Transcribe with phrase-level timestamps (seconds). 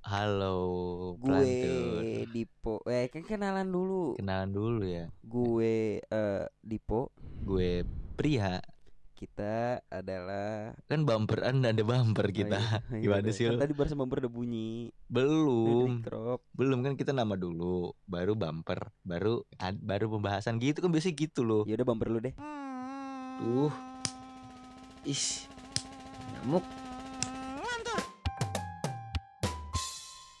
[0.00, 0.56] Halo,
[1.20, 2.24] gue.
[2.26, 5.12] Dipo eh kan kenalan dulu Kenalan dulu ya.
[5.20, 7.84] gue eh Dipo Gue
[8.16, 8.64] Priha.
[9.12, 12.56] kita adalah Kan bumperan ada bumper kita.
[12.56, 13.00] Oh, iya.
[13.04, 13.60] Gimana Iya, sih kan lu?
[13.60, 16.00] tadi baru bumper udah bunyi Belum.
[16.50, 21.44] Belum kan kita nama dulu, baru bumper, baru ad- baru pembahasan gitu kan biasanya gitu
[21.44, 21.68] loh.
[21.68, 22.32] ya udah bumper lu deh
[23.36, 23.68] Tuh.
[25.02, 25.24] Ih,
[26.32, 26.64] nyamuk.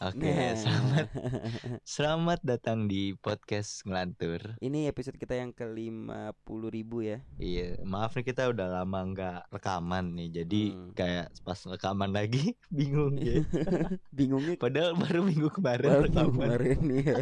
[0.00, 0.56] Oke, Nah.
[0.56, 1.06] selamat
[1.86, 4.56] selamat datang di podcast ngelantur.
[4.58, 8.96] ini episode kita yang ke lima puluh ribu ya Iya, maaf nih kita udah lama
[9.06, 10.90] nggak rekaman nih, jadi Hmm.
[10.92, 13.44] kayak pas rekaman lagi bingung ya.
[14.16, 16.32] bingungnya Padahal baru minggu kemarin baru rekaman.
[16.32, 17.16] kemarin ya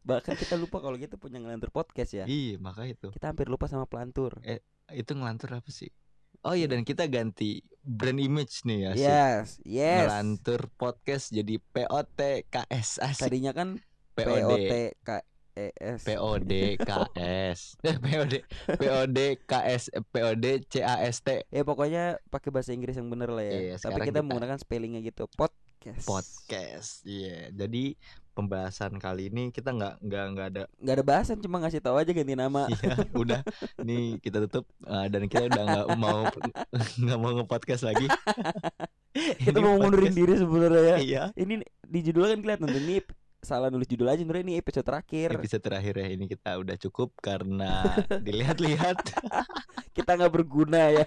[0.00, 3.10] bahkan kita lupa kalau kita punya ngelantur podcast ya Iya, maka itu.
[3.10, 4.38] kita hampir lupa sama pelantur
[4.88, 5.90] Itu ngelantur apa sih?
[6.46, 8.92] Oh iya dan kita ganti brand image nih ya.
[8.94, 13.26] yes yes Ngelantur podcast jadi POTKS asik.
[13.26, 13.80] tadinya kan
[14.14, 14.70] POD
[15.02, 17.60] POTKES POD KS.
[17.82, 18.32] Eh POD
[18.78, 19.82] POD KS
[20.14, 23.52] POD CAST Ya pokoknya pakai bahasa Inggris yang bener lah ya.
[23.58, 25.26] Iya, Tapi kita kita- menggunakan spellingnya gitu.
[25.78, 26.10] Podcast.
[26.10, 26.90] podcast.
[27.06, 27.54] Iya.
[27.54, 27.94] Jadi
[28.34, 32.10] pembahasan kali ini kita nggak nggak nggak ada Gak ada bahasan, cuma ngasih tahu aja
[32.10, 32.66] ganti nama.
[32.66, 33.46] Iya, udah.
[33.86, 36.26] Nih kita tutup uh, dan kita udah nggak mau
[37.06, 38.10] nggak mau nge-podcast lagi.
[39.46, 40.96] kita mau mundurin diri sebenarnya ya.
[40.98, 41.22] Iya.
[41.38, 42.98] Ini di judul kan kelihatan tuh nih
[43.38, 45.30] salah nulis judul aja sebenarnya ini episode terakhir.
[45.30, 48.98] Episode terakhir ya ini kita udah cukup karena dilihat-lihat.
[49.94, 51.06] Kita nggak berguna ya.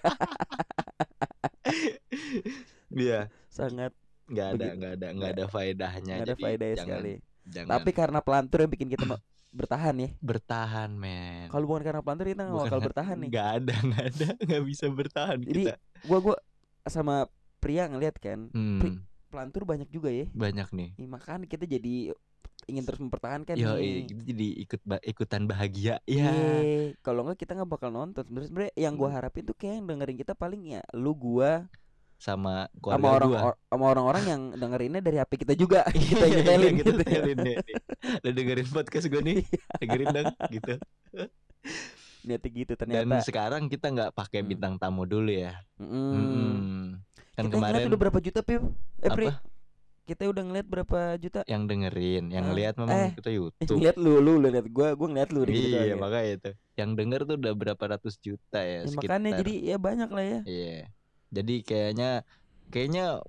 [2.88, 3.28] Iya.
[3.52, 3.92] Sangat
[4.32, 6.14] nggak ada nggak ada nggak ada faedahnya.
[6.16, 7.14] nggak ada faedahnya jangan- sekali.
[7.44, 9.04] Jangan Tapi karena pelantur yang bikin kita
[9.52, 10.10] bertahan ya.
[10.18, 11.48] bertahan men.
[11.48, 13.30] Kalau bukan karena pelantur kita nggak bakal bertahan nih.
[13.30, 15.76] Nggak ada nggak ada nggak bisa bertahan Jadi kita.
[16.04, 16.36] gua gua
[16.84, 20.26] sama pria ngeliat kan Hmm, pelantur banyak juga ya.
[20.28, 20.90] banyak nih.
[20.98, 22.16] Ih, makanya kita jadi
[22.64, 24.06] ingin terus mempertahankan Yo, nih.
[24.08, 25.98] kita jadi ikut ba- ikutan bahagia.
[26.06, 26.30] Ya.
[26.30, 28.22] Iya, kalau enggak kita nggak bakal nonton.
[28.24, 29.18] Sebenarnya sebenarnya yang gua Hmm.
[29.18, 31.66] harapin tuh kayak yang dengerin kita paling ya lu gua
[32.22, 33.42] Sama sama keluarga orang gua.
[33.44, 35.82] or- sama orang-orang yang dengerinnya dari HP kita juga.
[35.90, 36.92] kita Iya, nyetelin iya, gitu.
[36.92, 37.56] kita setelin deh.
[38.16, 39.40] Udah dengerin podcast gue nih
[39.76, 40.74] Dengerin dong gitu
[42.22, 43.16] Niatnya gitu Dan ternyata.
[43.22, 44.48] sekarang kita nggak pakai Hmm.
[44.48, 45.90] bintang tamu dulu ya Mm.
[45.90, 46.82] Hmm.
[47.32, 48.62] Kan kita kemarin ngeliat udah berapa juta Pip?
[49.00, 49.28] Eh Pri,
[50.04, 51.42] kita udah ngeliat berapa juta?
[51.48, 55.08] yang dengerin Yang lihat memang eh, kita Youtube ngeliat lu, lu lu liat gua, gua
[55.10, 55.96] ngeliat lu gitu Iya ya.
[55.96, 59.18] makanya itu Yang denger tuh udah berapa ratus juta ya, Ya, sekitar.
[59.18, 60.40] makanya jadi ya banyak lah ya.
[60.46, 60.78] Iya
[61.32, 62.28] Jadi kayaknya
[62.72, 63.20] Kayaknya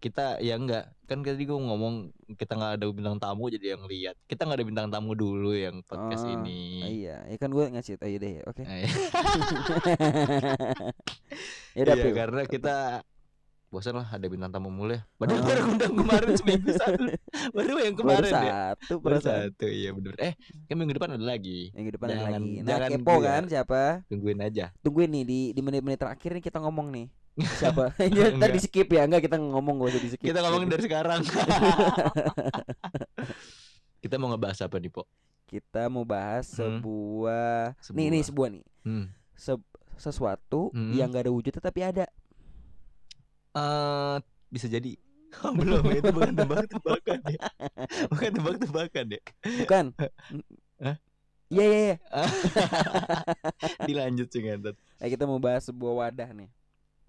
[0.00, 0.88] kita ya enggak.
[1.04, 2.08] Kan tadi gue ngomong
[2.40, 4.16] kita nggak ada bintang tamu jadi yang lihat.
[4.24, 7.04] Kita nggak ada bintang tamu dulu yang podcast Oh, ini.
[7.04, 8.64] iya, ya kan gue ngasih tahu deh, oke.
[8.64, 8.88] Eh,
[11.76, 12.76] ya udah iya, karena kita
[13.68, 15.00] bosan lah ada bintang tamu mulu ya.
[15.14, 15.44] Padahal Oh.
[15.44, 17.04] baru undang kemarin seminggu satu.
[17.52, 18.40] Baru yang Baru kemarin ya.
[18.72, 19.38] satu Baru perasaan.
[19.46, 20.12] satu iya bener.
[20.16, 20.32] Eh
[20.64, 21.70] kan minggu depan ada lagi.
[21.72, 22.54] Minggu depan ada Jangan- lagi.
[22.54, 23.22] Nah, jangan kepo gue.
[23.22, 23.80] kan siapa?
[24.06, 24.64] Tungguin aja.
[24.80, 27.06] Tungguin nih di di menit-menit terakhir nih kita ngomong nih.
[27.60, 27.94] Siapa?
[28.00, 28.34] Enggak.
[28.34, 29.04] tadi di skip ya?
[29.04, 30.24] Enggak, kita ngomong gak usah di skip.
[30.24, 31.20] Kita ngomongin dari sekarang.
[33.98, 35.06] kita mau ngebahas apa nih, Po?
[35.46, 36.82] Kita mau bahas Hmm.
[36.82, 37.94] sebuah, Sebuah.
[37.94, 38.64] nih nih sebuah nih.
[38.82, 39.04] Hmm.
[39.32, 40.92] Se- sesuatu Hmm.
[40.92, 42.04] yang gak ada wujudnya tapi ada.
[43.56, 44.16] Eh,
[44.48, 44.96] bisa jadi
[45.44, 47.40] Oh, belum itu bukan tebak-tebakan ya.
[48.08, 49.20] Bukan tebak-tebakan ya.
[49.64, 49.84] Bukan?
[50.80, 50.96] Hah?
[51.48, 51.96] Iya iya iya.
[53.88, 54.40] Dilanjut sih.
[54.44, 56.48] Nah, kita mau bahas sebuah wadah nih.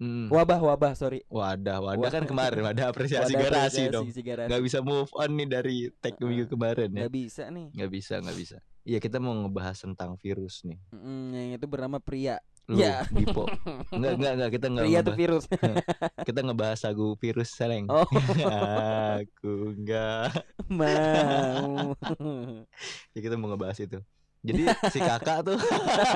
[0.00, 0.32] Hmm.
[0.32, 1.20] Wabah wabah, sorry.
[1.28, 2.08] Wadah, wadah Wah.
[2.08, 4.04] kan kemarin ada apresiasi Wadah garasi apresiasi, dong.
[4.08, 4.48] si garasi.
[4.48, 6.24] Nggak bisa move on nih dari tag Heeh.
[6.24, 7.00] minggu kemarin ya.
[7.04, 7.66] Nggak bisa nih.
[7.76, 8.56] Nggak bisa, nggak bisa.
[8.80, 10.80] Iya kita mau ngebahas tentang virus nih.
[10.88, 12.40] Mm, yang itu bernama pria.
[12.68, 13.02] Lu, Ya.
[13.08, 13.48] Dipo.
[13.90, 14.50] Enggak, enggak, enggak.
[14.54, 15.44] Kita nggak Pria tuh virus.
[16.28, 17.86] kita ngebahas lagu virus seleng.
[17.88, 18.06] Oh.
[19.22, 20.34] Aku enggak.
[20.68, 21.94] Mau.
[23.14, 23.98] Ya kita mau ngebahas itu.
[24.40, 25.58] Jadi si kakak tuh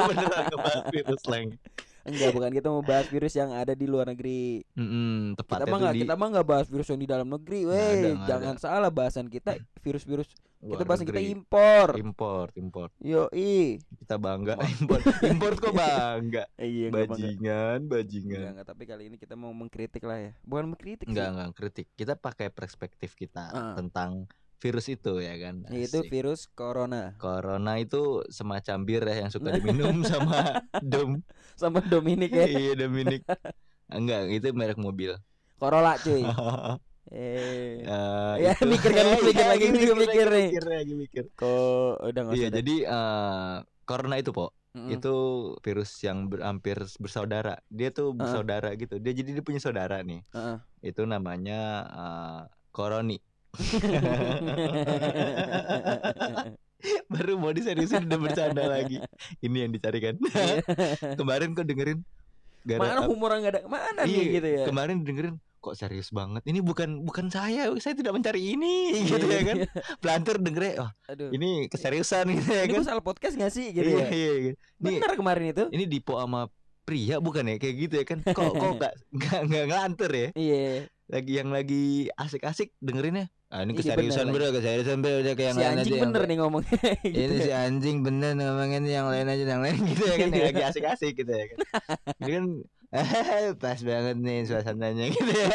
[0.08, 1.48] beneran ngebahas virus seleng.
[2.04, 4.60] Enggak, bukan kita mau bahas virus yang ada di luar negeri.
[4.72, 7.72] Mm-mm, Kita mah nggak di kita mah nggak bahas virus yang di dalam negeri, ada,
[7.72, 8.12] weh.
[8.22, 10.28] Jangan salah bahasan kita virus-virus.
[10.60, 11.32] luar Kita bahasan kita negeri.
[11.34, 11.88] impor.
[11.94, 12.90] import, import.
[12.98, 13.76] Yo i.
[13.94, 15.00] Kita bangga import.
[15.22, 16.44] Import kok bangga.
[16.56, 17.08] Iya bangga.
[17.10, 18.50] Bajingan, Enggak, bajingan.
[18.50, 20.32] enggak, tapi kali ini kita mau mengkritik lah ya.
[20.42, 21.32] Bukan mengkritik Enggak, sih.
[21.32, 21.86] enggak kritik.
[21.94, 23.72] Kita pakai perspektif kita Ah.
[23.74, 24.24] tentang
[24.64, 25.68] virus itu ya kan.
[25.68, 26.08] Asik.
[26.08, 31.20] virus corona Corona itu semacam bir ya yang suka diminum sama Dom.
[31.52, 32.48] sama Dominic ya.
[32.48, 33.28] iya Dominic.
[33.86, 35.12] Enggak, itu merek mobil.
[35.54, 36.24] Corolla cuy.
[37.14, 37.84] Eh.
[38.40, 40.46] Ya, itu- mikir kan, mikir Iya, lagi, mikir, mikir, mikir lagi, nih.
[40.48, 41.24] mikir lagi mikir.
[41.36, 44.50] Kok udah nggak Iya, jadi eh corona itu, Po.
[44.74, 45.14] Itu
[45.62, 47.60] virus yang ber- hampir bersaudara.
[47.68, 48.98] Dia tuh bersaudara gitu.
[48.98, 50.24] Dia jadi dia punya saudara nih.
[50.32, 50.56] Heeh.
[50.82, 52.40] Itu namanya eh,
[52.72, 53.20] koroni.
[57.08, 59.00] Baru mau diseriusin udah bercanda lagi.
[59.40, 60.20] Ini yang dicarikan.
[61.16, 62.04] Kemarin kok dengerin
[62.64, 66.44] gara- mana humor nggak ada mana Iya, nih gitu ya Kemarin dengerin kok serius banget.
[66.44, 69.56] Ini bukan bukan saya, saya tidak mencari ini gitu ya kan.
[69.96, 72.84] Pelantur dengernya, oh aduh ini keseriusan gitu ya ini kan.
[72.84, 74.52] salah podcast gak sih gitu iya, ya iya, iya.
[74.76, 76.52] Ini benar kemarin itu ini dipo sama
[76.84, 78.18] pria bukan ya kayak gitu ya kan.
[78.20, 80.28] Kok kok enggak enggak enggak ngelantur ya.
[80.36, 83.32] iya Lagi yang lagi asik-asik dengerinnya.
[83.54, 85.94] Ah ini Ini keseriusan bener bro, keseriusan bro udah kayak yang si lain anjing aja
[85.94, 86.78] yang bener nih ngomongnya.
[87.06, 87.56] Gitu ini si ya.
[87.70, 91.30] anjing bener ngomongin yang lain aja yang lain gitu ya kan yang lagi asik-asik gitu
[91.30, 91.58] ya kan.
[92.18, 92.46] Ini kan
[93.62, 95.46] pas banget nih suasananya gitu ya.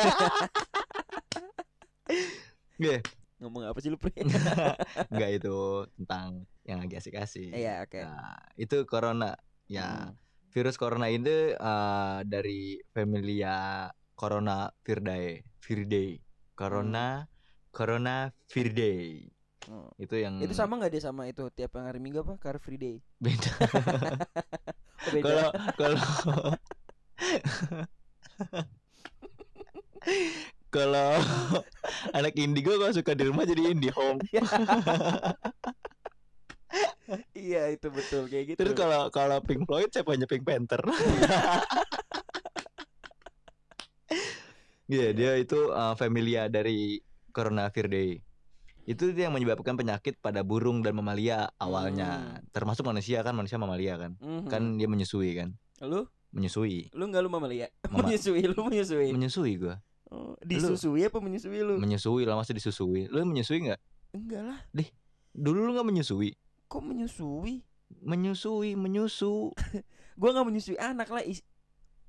[2.79, 2.99] Nggak,
[3.43, 4.15] ngomong apa sih lu Pri?
[5.11, 5.57] nggak itu
[5.99, 7.51] tentang yang lagi asik-asik.
[7.51, 7.99] Iya oke.
[7.99, 9.35] Nah, itu corona.
[9.67, 10.15] Ya Hmm.
[10.49, 13.85] virus corona itu eh, dari familia
[14.15, 16.17] corona viridae viridae
[16.55, 17.27] corona
[17.69, 19.29] corona viridae
[19.67, 19.91] Hmm.
[19.99, 22.39] itu yang itu sama nggak dia sama itu tiap yang hari minggu apa?
[22.39, 22.97] Car free day.
[23.19, 23.51] Beda.
[24.99, 25.47] Oh, kalau
[25.79, 25.95] kalau
[30.75, 31.15] kalau
[32.11, 34.19] anak indigo kok suka di rumah jadi indie home.
[37.33, 38.59] Iya itu betul kayak gitu.
[38.59, 40.77] Terus kalau kalau Pink Floyd siapanya Pink Panther.
[44.85, 47.01] Iya dia itu uh, familia dari
[47.39, 48.19] Coronavirus
[48.89, 52.41] itu dia yang menyebabkan penyakit pada burung dan mamalia awalnya.
[52.49, 54.17] Termasuk manusia kan manusia mamalia kan.
[54.17, 54.49] Mhm.
[54.49, 55.53] kan dia menyusui kan.
[55.85, 56.09] Lu?
[56.33, 56.89] Menyusui.
[56.97, 57.69] Lu nggak lu mamalia?
[57.85, 59.13] Mama- menyusui lu menyusui.
[59.13, 59.77] Menyusui gua.
[60.09, 61.77] Oh, disusui apa menyusui lu?
[61.77, 63.05] Menyusui lah masa disusui?
[63.13, 63.79] Lu menyusui nggak?
[64.17, 64.59] Enggak lah.
[65.37, 66.33] Dulu lu nggak menyusui?
[66.65, 67.61] Kok menyusui?
[68.01, 69.53] Menyusui menyusu
[70.19, 71.45] gua nggak menyusui anak lah is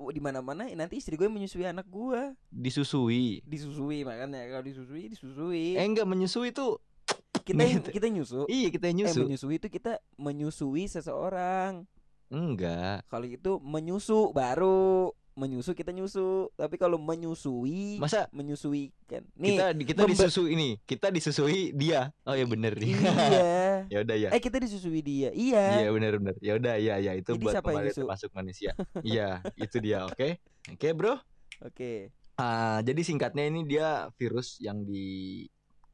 [0.09, 2.33] di mana mana nanti istri gue menyusui anak gua.
[2.49, 3.45] Disusui.
[3.45, 5.77] Disusui makanya kalau disusui disusui.
[5.77, 6.81] Eh enggak menyusui tuh
[7.47, 7.89] kita gitu.
[7.93, 8.49] kita nyusu.
[8.49, 11.85] Iya kita yang eh nyusu menyusui itu kita menyusui seseorang.
[12.33, 13.05] Enggak.
[13.13, 19.65] Kalau itu menyusu baru menyusu kita nyusu tapi kalau menyusui masa menyusui kan nih kita
[19.97, 23.49] kita disusui ini kita disusui dia oh ya bener nih iya
[23.93, 26.37] ya udah ya eh kita disusui dia iya Iya benar benar.
[26.43, 28.73] Ya udah ya ya itu Jadi buat siapa yang termasuk manusia.
[29.07, 30.37] Iya, itu dia, oke.
[30.69, 31.17] Oke, Bro.
[31.65, 35.45] oke Ah, jadi singkatnya ini dia virus yang di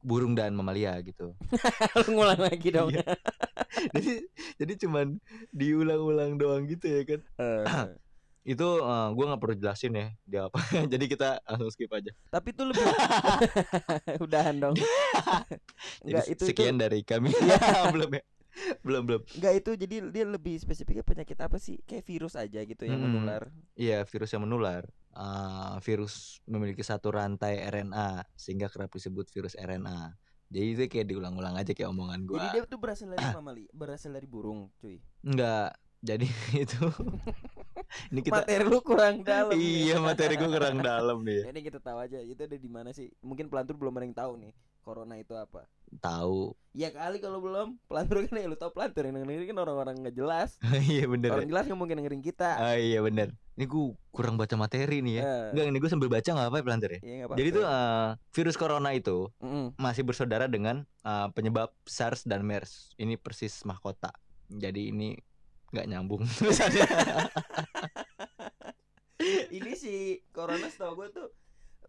[0.01, 1.35] burung dan mamalia gitu.
[1.99, 3.03] lu ngulang lagi dong Iya.
[3.95, 4.13] jadi
[4.57, 5.19] jadi cuman
[5.51, 7.21] diulang-ulang doang gitu ya kan.
[7.39, 7.65] Eh,
[8.47, 10.59] Itu eh, gua nggak perlu jelasin ya dia apa.
[10.93, 12.15] jadi kita langsung skip aja.
[12.31, 12.79] tapi itu lebih
[14.25, 14.77] udahan dong
[16.07, 17.35] Jadi Enggak itu sekian itu dari kami.
[17.91, 18.23] belum ya.
[18.81, 19.21] Belum belum.
[19.37, 23.13] enggak itu jadi dia lebih spesifiknya penyakit apa sih kayak virus aja gitu yang Mm-mm.
[23.19, 24.87] menular Iya, virus yang menular.
[25.11, 30.15] Ah, virus memiliki satu rantai RNA sehingga kerap disebut virus RNA.
[30.47, 32.39] Jadi itu kayak diulang-ulang aja kayak omongan gua.
[32.39, 35.75] jadi dia tuh berasal dari mamali berasal dari burung cuy Enggak.
[35.99, 36.87] Jadi itu
[38.11, 39.53] ini kita materi lu kurang dalam.
[39.55, 41.43] Iya, materi gua kurang dalam nih.
[41.49, 44.33] ini kita tahu aja itu ada di mana sih mungkin pelantur belum ada yang tahu
[44.39, 45.67] nih corona itu apa
[45.99, 46.55] Tahu.
[46.75, 50.15] ya kali kalau belum pelantur kan ya lu tahu pelantur yang dengerin kan orang-orang nggak
[50.15, 51.31] jelas iya bener.
[51.35, 51.51] orang ya.
[51.51, 53.35] jelas nggak mungkin dengerin kita Ah iya bener.
[53.57, 55.23] Ini gua kurang baca materi nih ya.
[55.25, 57.01] Eh, Enggak, ini gua sambil baca nggak apa-apa pelantar ya.
[57.03, 59.67] iya nggak Jadi tuh eh, virus corona itu Mm-mm.
[59.75, 62.95] masih bersaudara dengan eh, penyebab SARS dan MERS.
[62.95, 64.15] Ini persis mahkota.
[64.47, 65.19] Jadi ini
[65.77, 66.89] nggak nyambung tulisannya.
[69.51, 69.95] ini si
[70.31, 71.29] corona setahu gue tuh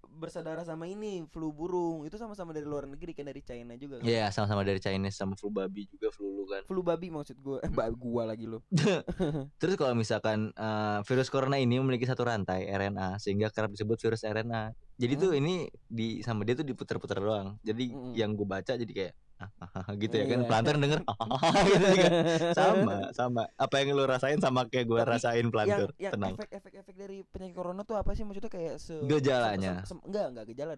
[0.09, 4.07] bersaudara sama ini flu burung itu sama-sama dari luar negeri kan dari China juga kan?
[4.07, 6.65] Iya, sama-sama dari Chinese sama flu babi juga flu lu kan.
[6.65, 8.65] flu babi maksud gue eh, gua lagi lo
[9.61, 14.25] Terus kalau misalkan eh, virus corona ini memiliki satu rantai RNA sehingga kerap disebut virus
[14.25, 14.73] RNA.
[14.97, 15.21] Jadi Hmm.
[15.21, 17.53] tuh ini di sama dia tuh diputar-putar doang.
[17.61, 18.17] Jadi Mm-mm.
[18.17, 19.13] yang gue baca jadi kayak
[20.01, 20.39] gitu ya kan.
[20.39, 20.47] Iya.
[20.47, 20.99] Pelantar denger
[21.67, 22.09] gitu juga.
[22.53, 23.41] Sama, sama.
[23.53, 25.53] Apa yang lu rasain sama kayak gue rasain yang
[25.97, 26.33] yang Tenang.
[26.39, 29.83] efek-efek dari penyakit corona tuh apa sih maksudnya kayak se Gejalanya.
[29.83, 30.73] se- se- enggak enggak gejala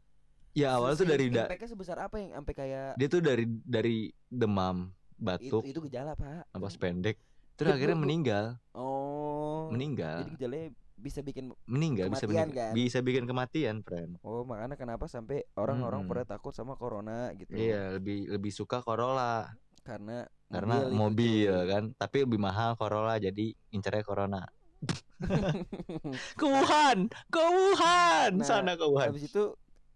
[0.52, 3.98] Ya awal tuh Se- dari da- sebesar apa yang sampai kayak dia tuh dari dari
[4.26, 7.22] demam, itu batuk, itu gejala pak napas pendek.
[7.54, 8.46] Terus akhirnya meninggal.
[8.74, 10.26] oh Meninggal.
[10.26, 10.68] jadi gejalanya
[11.00, 12.70] bisa bikin Meninggal bisa meninggal.
[12.70, 12.74] kan?
[12.76, 14.20] Bisa bikin kematian, friend.
[14.22, 16.12] oh makanya kenapa sampai orang-orang Mm-mm.
[16.14, 19.50] pada takut sama corona gitu Iya, lebih lebih suka Corolla.
[19.80, 21.66] karena karena mobil mobil cuy.
[21.66, 24.44] kan tapi lebih mahal Corolla jadi incernya Corona
[26.40, 29.56] ke Wuhan ke Wuhan Nah, sana ke Wuhan habis itu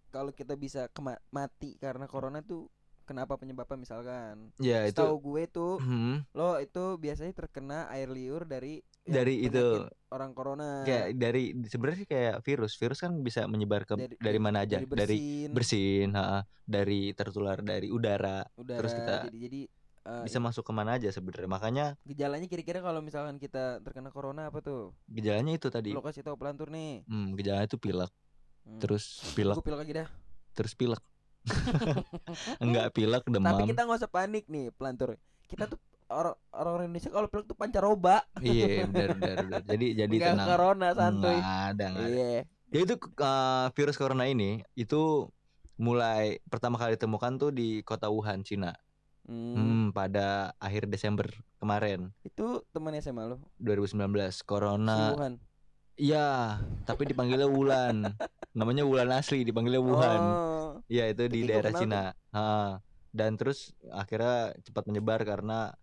[0.10, 0.88] kalau kita bisa
[1.30, 2.70] mati karena corona tuh
[3.04, 4.50] kenapa penyebabnya misalkan.
[4.58, 9.84] Ya itu Tahu gue tuh Hmm, lo itu biasanya terkena air liur dari dari itu
[10.10, 10.84] orang corona.
[10.84, 12.74] kayak dari sebenarnya sih kayak virus.
[12.76, 17.12] Virus kan bisa menyebar ke dari, Dari- mana aja, dari dari bersin, bersin, ha, dari
[17.12, 19.62] tertular dari udara, udara, terus kita jadi jadi
[20.04, 21.50] eh, bisa masuk ke mana aja sebenarnya.
[21.50, 24.96] Makanya gejalanya kira-kira kalau misalkan kita terkena corona apa tuh?
[25.06, 25.92] gejalanya itu tadi.
[25.92, 27.04] Lo kasih tahu pelantur nih.
[27.04, 28.12] Hmm, gejalanya itu pilek,
[28.64, 28.80] Hmm.
[28.80, 30.08] terus pilek, Gue pilek lagi dah.
[30.54, 31.04] terus pilek.
[32.64, 33.56] Enggak pilek, demam.
[33.56, 35.20] Tapi kita nggak usah panik nih pelantur.
[35.48, 35.80] Kita tuh
[36.12, 38.24] orang orang Indonesia kalau pilek tuh pancaroba.
[38.40, 39.62] Iya, benar benar benar.
[39.68, 40.48] Jadi jadi Enggak tenang.
[40.48, 41.38] corona santuy.
[41.38, 42.16] Nggak ada, nggak ada.
[42.16, 42.42] Iya.
[42.74, 45.30] Ya itu uh, virus corona ini itu
[45.78, 48.74] mulai pertama kali ditemukan tuh di kota Wuhan, Cina.
[49.24, 49.56] Hmm.
[49.56, 51.24] Hmm, pada akhir Desember
[51.56, 53.96] kemarin Itu teman SMA lo 2019.
[54.36, 55.40] si Corona Wuhan.
[55.94, 56.58] Iya,
[56.90, 58.18] tapi dipanggilnya Wulan.
[58.58, 60.20] Namanya Wulan asli, dipanggilnya Wuhan.
[60.20, 60.63] Oh.
[60.92, 62.02] Iya, itu di daerah Cina.
[62.36, 62.80] Ha.
[63.14, 65.74] Dan terus akhirnya cepat menyebar karena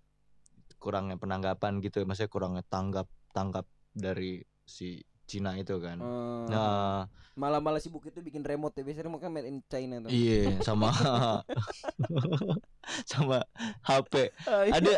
[0.80, 5.98] kurangnya penanggapan gitu, maksudnya kurangnya tanggap tanggap dari si Cina itu kan.
[6.02, 6.46] Oh.
[6.50, 7.06] Nah,
[7.38, 8.82] Malah-malah sibuk itu bikin remote ya.
[8.82, 10.10] Biasanya kan made in China tuh.
[10.10, 10.90] iya sama
[13.10, 13.38] sama
[13.86, 14.34] HP.
[14.50, 14.74] Ah, iya.
[14.74, 14.94] Ada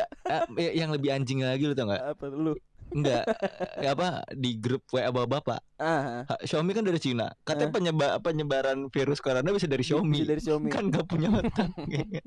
[0.57, 2.03] eh, yang lebih anjing lagi lu tau nggak?
[2.17, 2.57] apa lu?
[2.93, 3.25] Enggak,
[3.77, 5.61] eh, apa di grup WA bapak-bapak.
[5.77, 7.33] Ah, Ha, Xiaomi kan dari Cina.
[7.43, 7.75] Katanya Eh.
[7.75, 10.13] penyeba- penyebaran virus corona bisa dari Xiaomi.
[10.15, 10.69] Bisa dari Xiaomi.
[10.69, 11.73] Kan gak punya otak.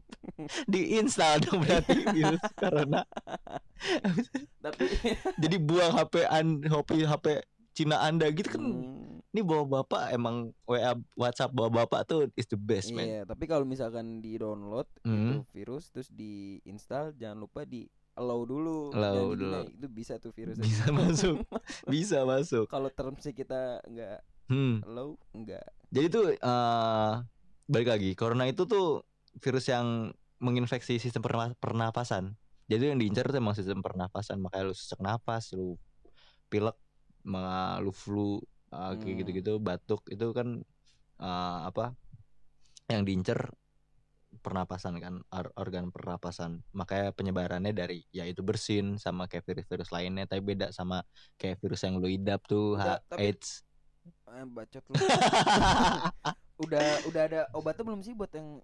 [0.67, 3.01] Diinstal dong berarti virus corona.
[4.59, 4.85] Tapi
[5.41, 7.25] Jadi buang HP an HP HP
[7.71, 8.63] Cina Anda gitu kan.
[8.63, 13.03] Hmm, Ini bawa bapak emang WA WhatsApp bawa bapak tuh is the best man.
[13.03, 15.11] Iya, tapi kalau misalkan di download Hmm.
[15.11, 17.83] itu virus terus diinstal jangan lupa di
[18.15, 18.89] allow dulu.
[18.91, 19.51] Allow dulu.
[19.61, 19.75] di-deny.
[19.75, 20.55] Itu bisa tuh virus.
[20.55, 21.43] Bisa masuk.
[21.85, 22.65] Bisa masuk.
[22.65, 24.77] Kalau termsnya kita nggak Hmm.
[24.81, 25.65] allow, nggak.
[25.89, 27.13] Jadi tuh eh
[27.65, 29.01] balik lagi, corona itu tuh
[29.35, 32.37] virus yang menginfeksi sistem perna- pernapasan.
[32.65, 35.77] Jadi yang diincar tuh emang sistem pernapasan, makanya lu sesak napas, lu
[36.47, 36.77] pilek,
[37.81, 38.37] lu flu,
[38.69, 39.19] eh, kayak Hmm.
[39.21, 40.61] gitu-gitu, batuk itu kan
[41.15, 41.95] eh, apa?
[42.85, 43.39] Yang diincar
[44.39, 46.63] pernapasan kan, or- organ pernapasan.
[46.71, 51.03] Makanya penyebarannya dari ya itu bersin sama kayak virus-virus lainnya, tapi beda sama
[51.35, 53.63] kayak virus yang lu idap tuh, Udah, tapi- AIDS.
[54.05, 54.93] Eh, bacot lu.
[56.65, 58.63] udah udah ada obatnya belum sih buat yang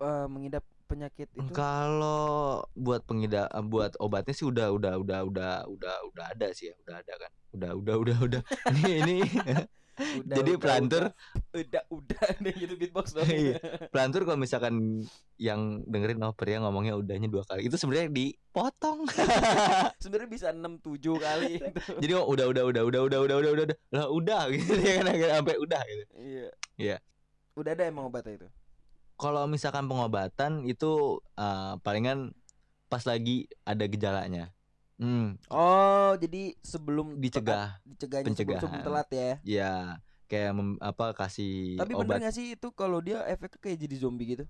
[0.00, 1.52] eh, mengidap penyakit itu?
[1.52, 6.74] Kalau buat pengida buat obatnya sih udah udah udah udah udah udah ada sih ya,
[6.88, 7.32] udah ada kan.
[7.52, 8.40] Udah udah udah udah.
[8.72, 9.16] ini ini
[9.98, 11.02] Udah, jadi udah, pelantur
[11.50, 13.26] udah udah deh gitu beatbox dong.
[13.26, 13.58] Iya.
[13.94, 15.02] pelantur kalau misalkan
[15.38, 19.06] yang dengerin oh pria ngomongnya udahnya dua kali itu sebenarnya dipotong.
[20.02, 21.80] Sebenarnya bisa 6 7 kali itu.
[22.02, 24.92] jadi oh, udah udah udah udah udah udah udah udah udah lah udah gitu ya
[25.02, 26.04] kan sampai udah gitu.
[26.18, 26.48] Iya.
[26.78, 26.96] Iya.
[27.58, 28.48] Udah ada emang obatnya itu.
[29.18, 32.30] Kalau misalkan pengobatan itu eh, palingan
[32.86, 34.50] pas lagi ada gejalanya.
[34.98, 37.78] Hmm, Oh, jadi sebelum dicegah.
[37.84, 38.82] dicegahnya sebelum, sebelum Pencegahan.
[38.82, 39.30] telat ya.
[39.40, 39.72] Ya,
[40.26, 43.94] kayak mem- apa kasih Tapi obat bener gak sih itu kalau dia efeknya kayak jadi
[43.96, 44.44] zombie gitu?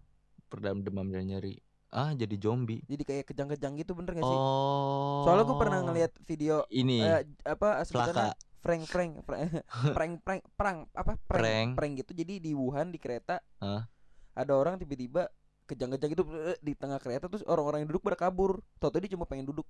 [0.49, 1.61] peredam demam dan nyeri.
[1.88, 2.81] Ah, jadi zombie.
[2.83, 4.38] Jadi kayak kejang-kejang gitu bener gak sih?
[4.38, 5.21] Oh.
[5.23, 8.33] Soalnya gue pernah ngeliat video ini eh, apa sebutannya Plaka.
[8.59, 9.49] prank prank prank
[9.93, 11.69] prank prank perang apa prank, Prank.
[11.76, 13.85] prank gitu jadi di Wuhan di kereta Hah?
[14.33, 15.28] ada orang tiba-tiba
[15.64, 19.25] kejang-kejang gitu eh, di tengah kereta terus orang-orang yang duduk pada kabur tau dia cuma
[19.25, 19.69] pengen duduk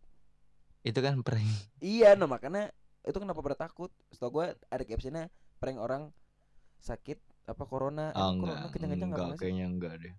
[0.80, 1.48] itu kan prank.
[1.78, 2.70] iya nah makanya
[3.02, 5.24] itu kenapa pada takut setahu gue ada captionnya
[5.56, 6.10] prank orang
[6.78, 8.54] sakit apa corona Ah, Emang enggak.
[8.54, 10.14] corona kejang-kejang enggak, apa sih kayaknya enggak deh.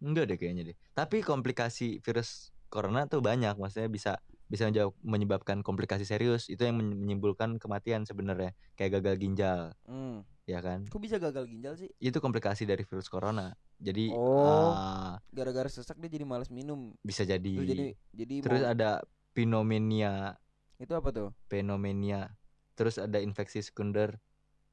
[0.00, 0.76] Enggak deh kayaknya deh.
[0.90, 2.30] Tapi komplikasi virus
[2.66, 4.12] corona tuh banyak, maksudnya bisa
[4.46, 4.66] bisa
[4.98, 6.48] menyebabkan komplikasi serius.
[6.48, 10.24] Itu yang men- menimbulkan kematian sebenarnya, kayak gagal ginjal, hmm.
[10.42, 10.82] ya kan?
[10.82, 13.52] kok bisa gagal ginjal sih Itu komplikasi dari virus corona.
[13.76, 14.72] Jadi Oh.
[14.72, 18.90] ah, gara-gara sesak dia jadi malas minum bisa jadi Terus jadi jadi terus mau- ada
[19.40, 20.36] pneumonia
[20.76, 21.28] itu apa tuh?
[21.46, 22.36] Pneumonia
[22.74, 24.20] terus ada infeksi sekunder.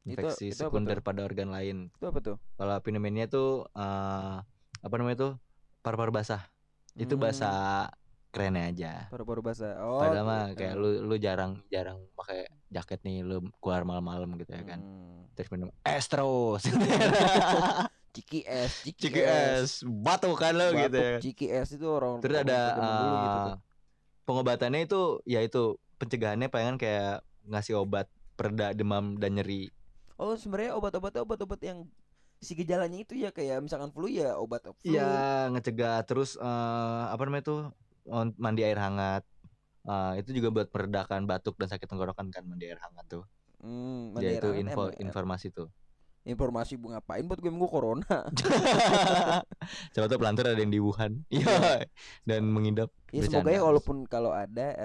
[0.04, 1.78] Itu- infeksi itu apa sekunder pada organ lain.
[1.92, 2.36] Itu apa tuh?
[2.56, 4.36] Kalau pneumonia tuh eh,
[4.78, 5.34] apa namanya tuh?
[5.80, 6.44] Paru-paru basah.
[6.94, 7.24] Itu Hmm.
[7.24, 7.50] bahasa
[8.28, 8.92] kerennya aja.
[9.08, 9.80] Paru-paru basah.
[9.80, 10.60] Oh padahal mah gitu.
[10.60, 14.80] kayak lu lu jarang jarang pakai jaket nih lu keluar malam-malam gitu ya kan.
[14.80, 15.24] Hmm.
[15.32, 16.66] terus minum es terus
[18.18, 19.86] Ciki es, ciki, ciki es.
[19.86, 21.18] batu kan lo gitu ya.
[21.22, 23.58] Ciki es itu orang terus ada dulu gitu tuh.
[24.28, 29.72] Pengobatannya itu ya itu pencegahannya pengen kayak ngasih obat pereda demam dan nyeri.
[30.20, 31.88] Oh, sebenarnya obat-obatnya obat-obat yang
[32.38, 34.76] si gejalanya itu ya kayak misalkan flu ya obat flu.
[34.86, 37.60] Iya ngecegah terus eh, apa namanya tuh
[38.38, 39.24] mandi air hangat.
[39.88, 43.24] Eh, itu juga buat meredakan batuk dan sakit tenggorokan kan mandi air hangat tuh.
[43.64, 45.72] Hmm, ya air itu hangat info emang- informasi tuh
[46.28, 48.04] Informasi bu ngapain buat gue minggu corona.
[49.96, 51.24] Siapa tahu pelantar ada yang di Wuhan.
[51.32, 51.88] Iya.
[52.28, 52.92] Dan mengidap.
[53.16, 54.76] Ya semoga ya walaupun kalau ada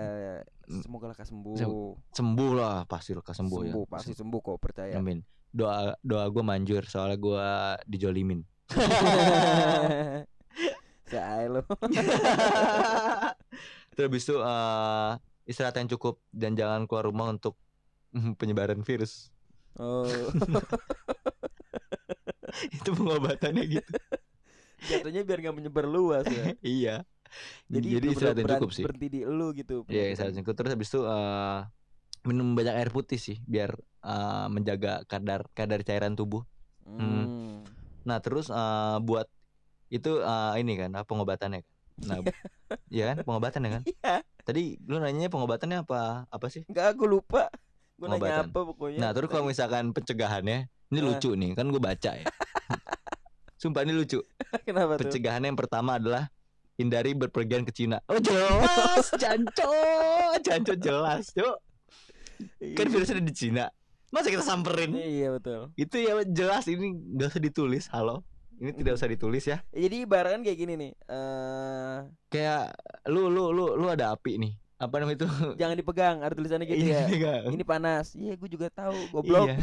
[0.62, 0.78] Mm.
[0.86, 1.58] semoga lekas sembuh.
[1.58, 3.74] Sem- Sembuh lah, pasti lekas sembuh, ya.
[3.74, 4.94] Sembuh, pasti sembuh kok percaya.
[4.96, 5.20] Amin.
[5.50, 7.44] Doa doa gue manjur soalnya gue
[7.90, 8.40] dijolimin.
[11.12, 11.60] Saya lo.
[13.92, 15.10] Terus habis itu eh,
[15.44, 17.58] istirahat yang cukup dan jangan keluar rumah untuk
[18.38, 19.28] penyebaran virus.
[19.76, 20.08] Oh,
[22.76, 23.92] Itu pengobatannya gitu.
[24.82, 26.44] jatuhnya biar nggak menyebar luas ya.
[26.62, 26.96] iya.
[27.70, 28.84] Jadi, Jadi, istirahat yang cukup sih.
[28.84, 29.86] Berhenti di lu gitu.
[29.88, 30.12] Iya, penyakitnya.
[30.12, 30.54] istirahat cukup.
[30.58, 31.58] Terus habis itu eh,
[32.28, 33.72] minum banyak air putih sih biar
[34.04, 36.44] eh, menjaga kadar kadar cairan tubuh.
[36.84, 37.64] Hmm.
[38.04, 39.30] Nah, terus eh, buat
[39.88, 41.72] itu eh, ini kan apa pengobatannya kan.
[42.02, 42.16] Nah,
[42.94, 43.82] iya kan pengobatan ya kan?
[43.86, 44.14] Iya.
[44.42, 46.26] Tadi lu nanyanya pengobatannya apa?
[46.28, 46.66] Apa sih?
[46.66, 47.48] Enggak, aku lupa.
[47.94, 48.98] Gue nanya apa pokoknya.
[48.98, 51.04] Nah, terus kalau misalkan pencegahannya, ini Ah.
[51.06, 52.26] lucu nih, kan gue baca ya.
[53.56, 54.18] Sumpah ini lucu.
[54.62, 55.06] kenapa tuh?
[55.06, 56.26] Pencegahannya yang pertama adalah
[56.74, 58.02] hindari berpergian ke Cina.
[58.06, 59.70] Oh jelas, janco,
[60.40, 61.56] janco jelas, cok.
[62.74, 63.64] Kan virusnya ada di Cina.
[64.10, 64.92] Masa kita samperin?
[64.92, 65.70] Iya betul.
[65.72, 67.84] Itu ya jelas ini nggak usah ditulis.
[67.88, 68.26] Halo,
[68.58, 69.62] ini tidak usah ditulis ya.
[69.70, 70.92] Jadi ibaratkan kayak gini nih.
[71.06, 74.52] eh Kayak lu lu lu lu ada api nih.
[74.82, 75.28] Apa namanya itu?
[75.62, 77.06] jangan dipegang, ada tulisannya gitu ya.
[77.06, 78.18] Iya, Ini panas.
[78.18, 79.46] Iya, gue juga tahu, goblok.
[79.46, 79.56] Iya.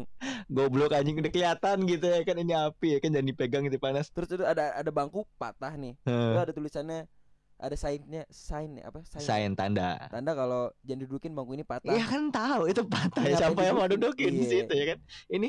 [0.50, 4.08] Goblok anjing udah kelihatan gitu ya kan ini api ya kan jangan dipegang itu panas.
[4.10, 5.94] Terus itu ada ada bangku patah nih.
[6.00, 6.40] Itu Heh.
[6.40, 7.06] ada tulisannya
[7.54, 9.04] ada sign-nya, sign apa?
[9.04, 9.20] Sign.
[9.20, 10.08] Sign tanda.
[10.08, 11.86] Tanda kalau jangan didudukin bangku ini patah.
[11.86, 14.50] Iya kan tahu itu patah Ngapain siapa yang mau dudukin di Iya.
[14.64, 14.98] situ ya kan.
[15.28, 15.48] Ini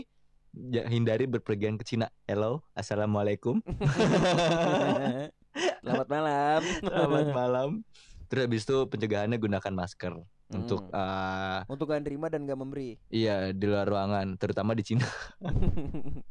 [0.70, 2.12] ja- hindari berpergian ke Cina.
[2.28, 3.64] Hello, assalamualaikum.
[5.82, 6.62] Selamat malam.
[6.78, 7.70] Selamat malam.
[8.32, 10.16] Terus habis itu pencegahannya gunakan masker
[10.56, 10.96] untuk Hmm.
[10.96, 12.96] eh, Untuk gak nerima dan gak memberi.
[13.12, 15.04] iya di luar ruangan, terutama di Cina.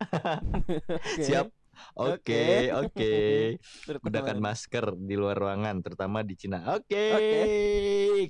[1.00, 1.24] Oke.
[1.24, 1.48] Siap.
[1.96, 3.14] Oke, oke.
[3.86, 6.62] Terus Gunakan masker di luar ruangan, terutama di Cina.
[6.76, 7.04] Oke.
[7.12, 7.42] Oke.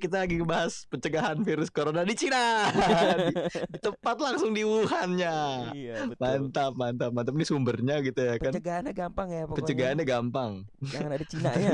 [0.01, 2.67] Kita lagi ngebahas pencegahan virus corona di Cina.
[3.29, 5.37] di, di tempat langsung di Wuhannya.
[5.75, 6.21] Iya, betul.
[6.23, 7.33] Mantap, mantap, mantap.
[7.35, 8.51] Ini sumbernya gitu ya kan.
[8.51, 9.57] Pencegahannya gampang ya pokoknya.
[9.61, 10.51] Pencegahannya gampang.
[10.81, 11.73] Jangan ada Cina ya.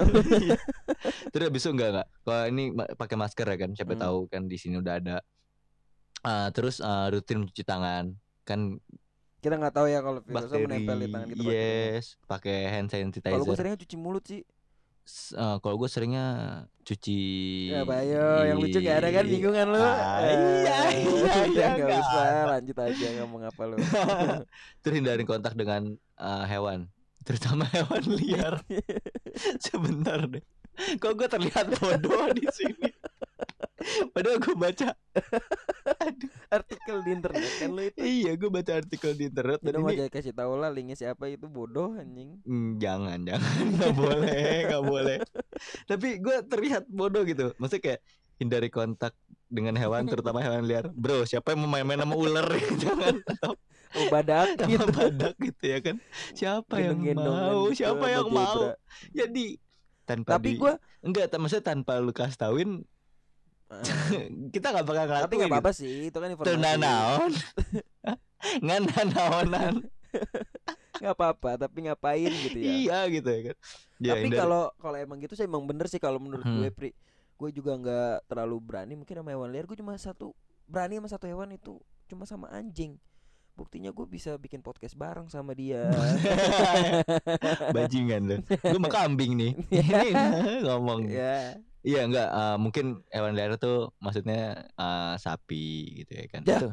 [1.33, 2.07] Terus habis itu enggak enggak.
[2.24, 4.03] Kalau ini pakai masker ya kan, siapa Hmm.
[4.03, 5.18] tahu kan di sini udah ada.
[6.22, 8.13] Ah, terus ah, rutin mencuci tangan.
[8.44, 8.77] Kan
[9.48, 10.64] Kita nggak tahu ya kalau virusnya bakteri.
[10.68, 11.42] menempel di tangan kita.
[11.48, 13.55] yes, pakai hand Kalau gue sanitizer.
[13.55, 14.42] seringnya cuci mulut sih.
[15.33, 16.25] Ah, kalau gue seringnya
[16.83, 17.20] cuci
[17.72, 19.79] Ya Bayo, yang lucu gak ada kan bingungan lu.
[19.79, 23.75] Ah, iya, Eh, iya, iya, nggak nggak usah, lanjut aja ngomong apa lu.
[24.83, 26.92] Terus hindari kontak dengan ah, hewan,
[27.24, 28.60] terutama hewan liar.
[29.64, 30.44] Sebentar deh.
[31.00, 32.92] Kok gue terlihat bodoh di sini?
[34.12, 34.88] Padahal gue baca
[36.58, 37.98] Artikel di internet kan lu itu.
[38.00, 40.96] Iya, gue baca artikel di internet Udah dan mau ini jadi kasih tahu lah linknya
[40.96, 42.40] siapa itu bodoh anjing.
[42.44, 45.18] Hmm, jangan, jangan, nggak boleh, nggak boleh.
[45.88, 47.52] Tapi gue terlihat bodoh gitu.
[47.60, 48.02] Maksudnya kayak
[48.38, 49.14] hindari kontak
[49.50, 50.88] dengan hewan, terutama hewan liar.
[50.94, 52.48] Bro, siapa yang mau main-main sama ular?
[52.78, 53.54] jangan atau
[53.96, 54.84] Oh badak gitu.
[54.92, 55.96] badak gitu ya kan?
[56.36, 57.72] Siapa yang mau?
[57.72, 58.76] gitu Siapa yang mau?
[59.16, 59.56] Jadi
[60.04, 60.74] tanpa Tapi di- gue
[61.04, 62.70] enggak, maksudnya tanpa lu kasih tauin
[64.56, 65.25] kita nggak bakal ngelakuin.
[65.25, 66.36] tapi nggak apa-apa sih itu kan Gitu.
[66.36, 66.51] informasi.
[66.56, 67.32] Tenanaon.
[68.66, 69.74] Ngananaonan.
[70.98, 72.70] Nggak apa-apa tapi ngapain gitu ya.
[72.72, 73.56] Iya gitu ya kan.
[73.98, 76.58] Ya, tapi kalau kalau emang gitu sih emang bener sih kalau menurut Hmm.
[76.58, 76.90] gue pri
[77.38, 80.34] gue juga nggak terlalu berani mungkin sama hewan liar gue cuma satu
[80.66, 81.77] berani sama satu hewan itu
[82.08, 82.98] cuma sama anjing
[83.53, 85.86] buktinya gue bisa bikin podcast bareng sama dia
[87.70, 88.36] bajingan lu.
[88.42, 89.51] Gue mau kambing nih.
[89.70, 90.10] Ini
[90.64, 91.06] ngomong.
[91.08, 95.57] ya Iya enggak eh, mungkin hewan liar tuh maksudnya eh, sapi
[96.03, 96.42] gitu ya kan.
[96.46, 96.57] Ya.
[96.57, 96.68] Itu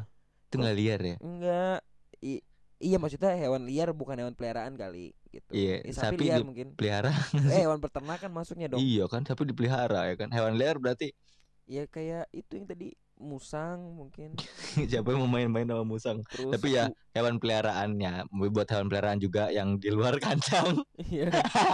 [0.49, 1.15] itu enggak liar ya.
[1.21, 1.75] enggak
[2.23, 2.43] I-
[2.81, 6.67] iya maksudnya hewan liar bukan hewan peliharaan kali gitu Iya, Eh, sapi sapi liar mungkin
[6.75, 7.11] Pelihara.
[7.53, 10.29] eh hewan peternakan masuknya dong Iya kan sapi dipelihara ya kan.
[10.31, 11.11] Hewan liar berarti
[11.65, 14.35] ya kayak itu yang tadi musang mungkin
[14.91, 16.19] siapa yang mau main-main sama musang.
[16.27, 20.83] terus Tapi ya hewan peliharaannya buat hewan peliharaan juga yang di luar kandang.
[21.07, 21.31] iya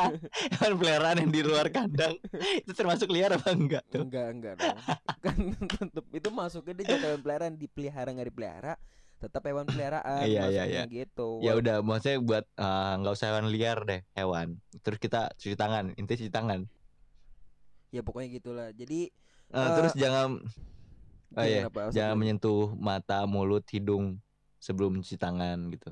[0.57, 2.13] hewan peliharaan yang di luar kandang
[2.61, 4.05] itu termasuk liar apa enggak tuh?
[4.05, 4.77] enggak enggak dong
[5.21, 8.73] kan tetep itu masuknya dia jadi hewan peliharaan dipelihara nggak dipelihara
[9.17, 13.45] tetap hewan peliharaan Iya, iya, masuknya gitu Ya udah, maksudnya buat eh, nggak usah hewan
[13.49, 14.47] liar deh, hewan.
[14.81, 16.61] Terus kita cuci tangan, intinya cuci tangan.
[17.89, 19.09] ya pokoknya gitulah jadi
[19.51, 20.39] Eh, Eh, terus jangan
[21.31, 21.91] oh iya, kenapa?
[21.91, 24.19] jangan menyentuh mata, mulut, hidung
[24.57, 25.89] sebelum mencuci tangan gitu.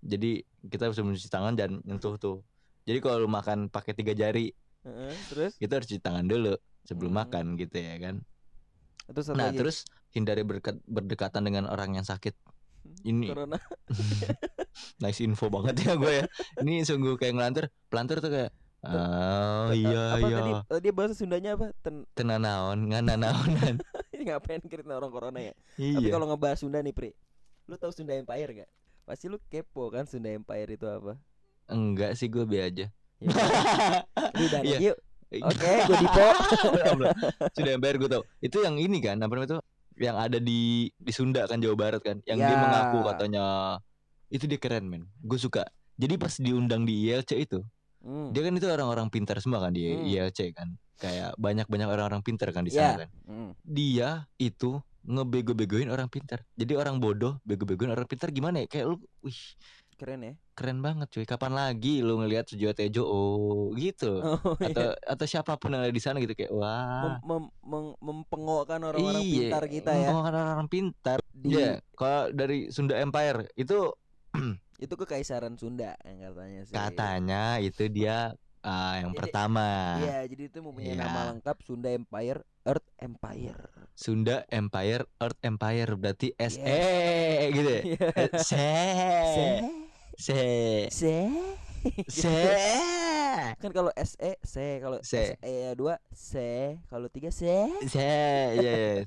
[0.00, 0.30] Jadi
[0.66, 2.36] kita sebelum mencuci tangan jangan nyentuh tuh.
[2.84, 4.52] Jadi kalau lu makan pakai tiga jari,
[5.26, 6.52] terus kita harus cuci tangan dulu
[6.84, 7.20] sebelum Hmm.
[7.24, 8.20] makan gitu ya kan.
[9.04, 9.58] terus satu Nah, lagi.
[9.60, 9.76] terus
[10.10, 12.32] hindari berdekat, berdekatan dengan orang yang sakit.
[13.02, 13.56] Ini Corona.
[15.00, 16.24] nice info banget ya gue ya.
[16.60, 18.52] Ini sungguh kayak ngelantur, pelantur tuh kayak
[18.84, 20.36] Oh iya apa iya.
[20.38, 21.72] tadi eh, dia bahasa Sundanya apa?
[21.80, 23.80] Ten Tenanaon, ngananaonan.
[24.24, 25.54] ngapain kiritin orang corona ya?
[25.76, 26.12] Tapi iya.
[26.12, 27.12] kalau ngebahas Sunda nih, Pri.
[27.68, 28.70] Lu tahu Sunda Empire gak?
[29.04, 31.16] Pasti lu kepo kan Sunda Empire itu apa?
[31.68, 32.86] Enggak sih gue be aja.
[33.20, 33.28] Ya,
[34.44, 34.78] udah Iya.
[34.92, 34.96] yuk.
[35.34, 36.26] Oke, gue Dipo.
[37.56, 38.22] Sudah ember gue tau.
[38.38, 39.58] Itu yang ini kan, apa namanya itu?
[39.98, 40.60] Yang ada di
[40.94, 42.58] di Sunda kan Jawa Barat kan, yang dia Ya.
[42.60, 43.44] mengaku katanya
[44.30, 45.06] itu dia keren men.
[45.22, 45.66] Gue suka.
[45.94, 47.62] Jadi pas diundang di ILC itu,
[48.04, 48.30] Hmm.
[48.30, 50.04] dia kan itu orang-orang pintar semua kan di Hmm.
[50.04, 50.76] ILC kan.
[50.94, 52.94] Kayak banyak-banyak orang-orang pintar kan di Ya.
[52.94, 53.10] sana kan.
[53.24, 53.50] Hmm.
[53.60, 56.44] Dia itu ngebego-begoin orang pintar.
[56.52, 58.66] Jadi orang bodoh bego-begoin orang pintar gimana ya?
[58.66, 59.40] Kayak lu, wih
[59.94, 60.34] Keren ya.
[60.52, 61.22] keren banget cuy.
[61.22, 64.18] Kapan lagi lu ngelihat Sujiwo Tejo oh gitu.
[64.42, 64.98] Oh, Atau iya.
[65.06, 67.22] atau siapa pun yang ada di sana gitu kayak wah.
[67.22, 70.10] Mem- mem- mempengokkan orang-orang Iya, pintar kita ya.
[70.10, 71.18] mempengaruhi orang-orang pintar.
[71.30, 73.78] Di, Iya, kalau dari Sunda Empire itu
[74.76, 76.74] Itu kekaisaran Sunda yang katanya sih.
[76.74, 79.68] katanya itu dia ah, yang Jadi- pertama.
[80.00, 81.02] Iya, jadi itu mempunyai Iya.
[81.04, 83.60] nama lengkap Sunda Empire, Earth Empire.
[83.94, 87.52] Sunda Empire, Earth Empire berarti SE Yes.
[87.52, 87.82] gitu ya.
[87.84, 88.06] Iya.
[88.10, 88.70] Eh, Se.
[90.14, 90.38] Se, Se.
[90.88, 91.14] se.
[92.08, 92.34] Se.
[93.60, 95.36] Kan kalau SE, se, kalau Se.
[95.36, 97.68] SE dua, se, kalau tiga se.
[97.84, 98.00] Se.
[98.56, 99.04] Iya.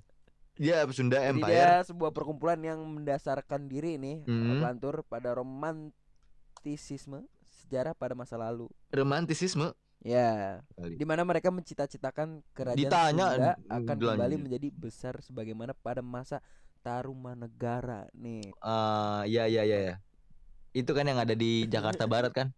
[0.60, 0.84] Iya.
[0.90, 1.52] Sunda Jadi Empire.
[1.52, 4.60] dia sebuah perkumpulan yang mendasarkan diri nih Hmm.
[4.60, 7.24] pelantur pada romantisisme
[7.64, 8.68] sejarah pada masa lalu.
[8.90, 9.74] Romantisisme.
[10.00, 14.10] Ya, di mana mereka mencita-citakan kerajaan Ditanya, Sunda akan lanjut.
[14.14, 16.38] kembali menjadi besar sebagaimana pada masa
[16.82, 18.54] Tarumanegara nih.
[18.60, 19.96] Ah, ya ya ya ya.
[20.72, 22.54] Itu kan yang ada di Jakarta Barat kan?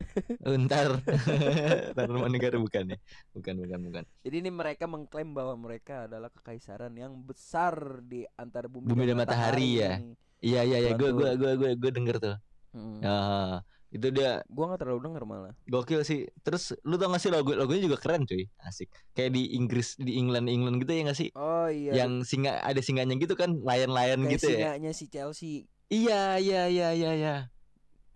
[0.46, 1.00] Entar.
[1.96, 2.98] Taruman negara bukan ya?
[3.32, 4.02] Bukan bukan bukan.
[4.20, 9.16] Jadi ini mereka mengklaim bahwa mereka adalah kekaisaran yang besar di antara bumi, Bumi dan
[9.16, 9.98] matahari ya?
[9.98, 10.14] ini.
[10.40, 12.36] Iya iya iya, gue gue gue gue gue denger tuh.
[12.70, 13.02] Hmm.
[13.02, 13.60] Ah,
[13.90, 15.52] itu dia Gua nggak terlalu denger malah.
[15.64, 16.24] gokil sih.
[16.40, 18.46] Terus lu tau gak sih logo logonya juga keren cuy.
[18.58, 18.88] Asik.
[19.12, 21.28] Kayak di Inggris di England England gitu ya gak sih?
[21.34, 21.92] Oh iya.
[21.98, 24.56] Yang singa ada singanya gitu kan, lion-lion kayak gitu ya.
[24.56, 25.66] singanya si Chelsea.
[25.90, 27.12] Iya iya iya iya iya.
[27.12, 27.36] Iya.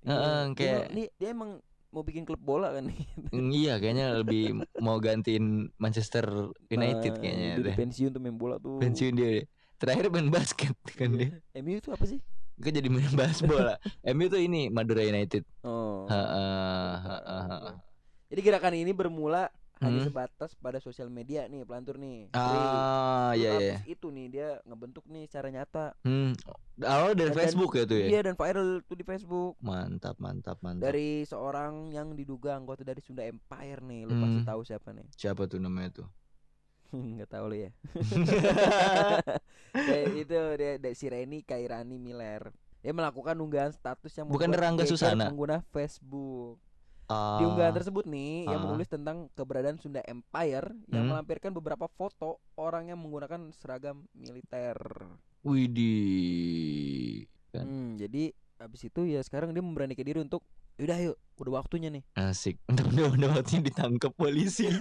[0.07, 1.51] Heeh, Dia kayak- emang- nih dia emang
[1.95, 2.91] mau bikin klub bola kan.
[3.31, 6.27] Mm, iya kayaknya lebih mau gantiin Manchester
[6.67, 7.77] United Nah, kayaknya dia deh.
[7.79, 8.83] pensiun tuh main bola tuh.
[8.83, 9.47] Pensiun dia.
[9.79, 11.39] Terakhir main basket kan dia.
[11.55, 11.63] Iya.
[11.63, 12.19] MU itu apa sih?
[12.59, 13.79] Gue jadi main bahas bola.
[14.03, 15.47] MU tuh ini Madura United.
[15.63, 16.11] Oh.
[16.11, 17.75] Heeh, heeh, heeh.
[18.35, 20.07] Jadi gerakan ini bermula hanya Hmm.
[20.07, 22.31] sebatas pada sosial media nih pelantur nih.
[22.31, 23.77] Ah, iya iya.
[23.85, 25.99] itu nih dia ngebentuk nih secara nyata.
[26.01, 26.31] Hmm.
[26.77, 28.07] Awal dari Dan- Facebook ya tuh ya.
[28.09, 30.85] Iya dan viral tuh di Facebook Mantap, mantap, mantap.
[30.85, 34.01] dari seorang yang diduga anggota dari Sunda Empire nih.
[34.05, 34.47] Lu pasti Hmm.
[34.47, 35.07] tahu siapa nih?
[35.13, 36.09] Siapa tuh namanya tuh?
[36.95, 37.71] Nggak tahu lu ya.
[39.75, 42.55] Kayak itu dia, dia si Reni Kairani Miller.
[42.79, 45.27] Dia melakukan unggahan status yang Bukan membuat Rangga geger Susana?
[45.27, 46.61] pengguna Facebook.
[47.05, 48.65] Ah, Di unggahan tersebut nih yang Ah.
[48.65, 51.11] menulis tentang keberadaan Sunda Empire yang Hmm.
[51.13, 54.77] melampirkan beberapa foto orang yang menggunakan seragam militer.
[55.45, 57.29] Widih.
[57.51, 57.65] Kan.
[57.65, 60.41] Hmm, jadi habis itu ya sekarang dia memberanikan diri untuk
[60.75, 62.03] udah yuk, udah waktunya nih.
[62.15, 62.57] Asik.
[62.73, 64.67] Udah udah udah waktunya ditangkap polisi.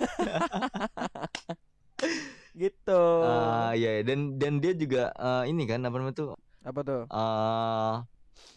[2.54, 3.04] Gitu.
[3.26, 4.04] Ah, iya iya.
[4.06, 6.30] dan dan dia juga eh, ini kan apa namanya tuh?
[6.62, 7.02] Apa tuh?
[7.04, 7.96] eh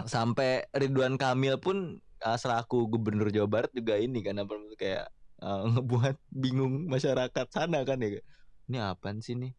[0.05, 5.05] sampai Ridwan Kamil pun eh, selaku gubernur Jawa Barat juga ini kan apa kayak
[5.42, 8.20] eh, ngebuat bingung masyarakat sana kan ya.
[8.68, 9.52] Ini apaan sih nih?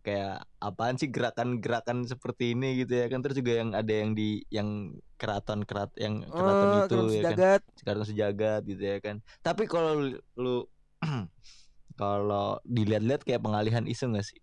[0.00, 4.40] Kayak apaan sih gerakan-gerakan seperti ini gitu ya kan terus juga yang ada yang di
[4.48, 7.62] yang keraton kerat yang keraton Oh, itu Keraton ya kan Sejagat.
[7.84, 10.56] keraton sejagat gitu ya kan tapi kalau lu, lu
[12.00, 14.40] kalau dilihat-lihat kayak pengalihan isu gak sih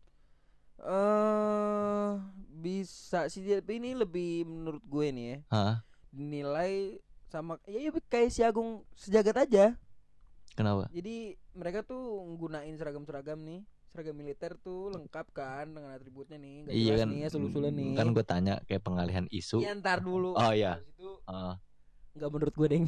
[0.78, 2.12] Eh
[2.58, 5.74] bisa sih tapi ini lebih menurut gue nih ya Hah?
[6.14, 6.98] dinilai
[7.38, 9.78] sama ya, ya kayak si Agung Sejagat aja.
[10.58, 10.90] kenapa?
[10.90, 12.02] Jadi mereka tuh
[12.34, 13.62] nggunain seragam-seragam nih.
[13.94, 16.66] Seragam militer tuh lengkap kan dengan atributnya nih.
[16.66, 17.08] Nggak iya jelas kan?
[17.14, 17.94] nih ya solusulan nih.
[17.94, 19.62] kan gue tanya kayak pengalihan isu.
[19.62, 20.34] Iya, ntar dulu.
[20.34, 20.82] Oh, iya.
[20.82, 21.62] Itu Ah.
[22.18, 22.86] Nggak menurut gue deng.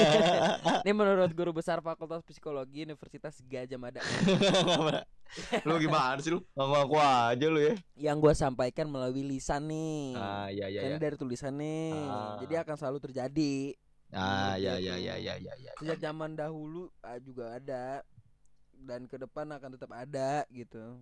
[0.84, 4.00] Ini menurut guru besar fakultas psikologi Universitas Gajah Mada.
[5.68, 6.40] Lu gimana sih lu?
[6.56, 7.76] Ngaku aja lu ya.
[8.00, 10.16] Yang gue sampaikan melalui lisan nih.
[10.16, 10.98] Ah iya iya kan iya.
[11.04, 11.92] dari tulisan nih.
[11.92, 12.40] Ah.
[12.40, 13.76] jadi akan selalu terjadi.
[14.08, 15.04] Ah iya iya tuh.
[15.04, 15.72] iya iya iya iya.
[15.76, 18.00] Sejak zaman dahulu ah, juga ada.
[18.72, 20.96] Dan ke depan akan tetap ada gitu.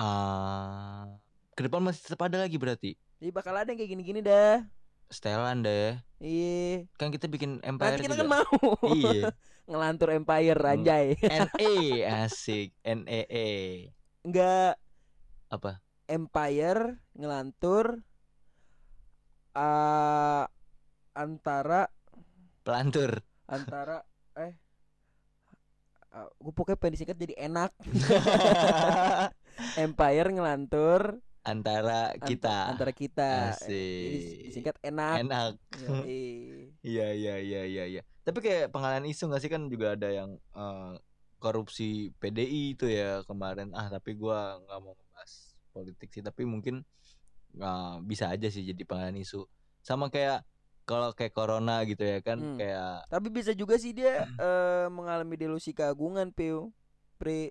[0.00, 1.20] Ah
[1.52, 2.96] ke depan masih tetap ada lagi berarti?
[3.20, 4.64] Jadi bakal ada yang kayak gini-gini dah
[5.10, 5.98] setelan deh.
[6.18, 6.86] Iya.
[6.98, 8.24] Kan kita bikin empire nanti kita juga.
[8.24, 8.58] kan mau.
[8.96, 9.30] Iya.
[9.66, 11.06] Ngelantur empire anjay.
[11.20, 11.74] NE
[12.24, 12.70] asik.
[12.86, 13.90] NEE
[14.26, 14.74] enggak
[15.50, 15.78] apa?
[16.06, 18.02] Empire ngelantur
[19.54, 20.46] ah,
[21.14, 21.90] antara
[22.66, 23.22] Pelantur.
[23.46, 24.02] antara
[24.34, 24.58] eh
[26.16, 27.70] gue pokoknya pengen disingkat jadi enak.
[29.84, 32.56] Empire ngelantur Antara ant- kita.
[32.74, 33.70] antara kita Asik.
[33.70, 34.18] jadi
[34.50, 35.50] disingkat enak Enak.
[36.86, 38.02] Iya iya iya iya iya.
[38.22, 40.94] Tapi kayak pengalian isu gak sih kan juga ada yang eh,
[41.38, 43.70] korupsi PDI itu ya kemarin.
[43.74, 45.32] Ah tapi gua nggak mau ngebahas
[45.70, 46.22] politik sih.
[46.22, 46.82] Tapi mungkin
[47.58, 49.46] eh, bisa aja sih jadi pengalian isu.
[49.82, 50.42] Sama kayak
[50.86, 52.58] kalau kayak corona gitu ya kan Hmm.
[52.62, 56.70] kayak tapi bisa juga sih dia eh, mengalami delusi keagungan Pio
[57.18, 57.50] Pri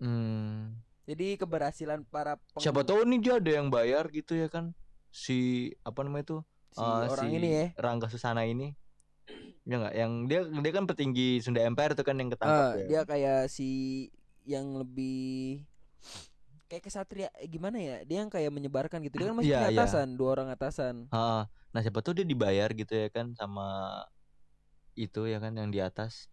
[0.00, 4.70] hmm, jadi keberhasilan para peng- siapa tahu nih dia ada yang bayar gitu ya kan.
[5.10, 6.38] Si apa namanya itu?
[6.70, 7.66] Si eh, orang si ini ya.
[7.74, 8.78] Rangga Susana ini.
[9.66, 9.94] Ya nggak?
[9.94, 12.86] Yang dia dia kan petinggi Sunda Empire tuh kan yang ketangkap Ah, ya.
[12.86, 13.68] dia kayak si
[14.46, 15.66] yang lebih
[16.70, 17.96] kayak kesatria eh, gimana ya?
[18.06, 19.18] Dia yang kayak menyebarkan gitu.
[19.18, 19.80] Dia kan masih Iya, punya iya.
[19.82, 20.94] atasan dua orang atasan.
[21.10, 23.66] Ha, nah siapa tuh dia dibayar gitu ya kan sama
[24.94, 26.30] itu ya kan yang di atas.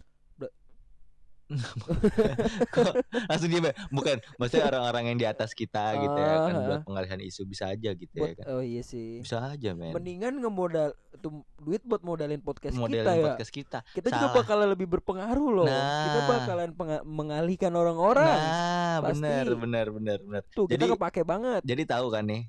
[2.74, 2.94] Kok
[3.26, 7.20] langsung dia bukan maksudnya orang-orang yang di atas kita gitu ya kan Ah, buat pengalihan
[7.20, 8.46] isu bisa aja gitu buat ya kan.
[8.52, 9.92] oh iya sih Bisa aja men.
[9.92, 13.80] mendingan ngemodal tuh duit buat modalin podcast Modelin kita ya podcast kita.
[13.90, 14.38] kita juga Salah.
[14.38, 16.28] bakalan lebih berpengaruh loh kita Nah.
[16.30, 19.14] bakalan penga- mengalihkan orang-orang Nah, Pasti.
[19.18, 20.42] benar benar benar benar.
[20.50, 22.44] tuh kita jadi- kepake banget Jadi tahu kan nih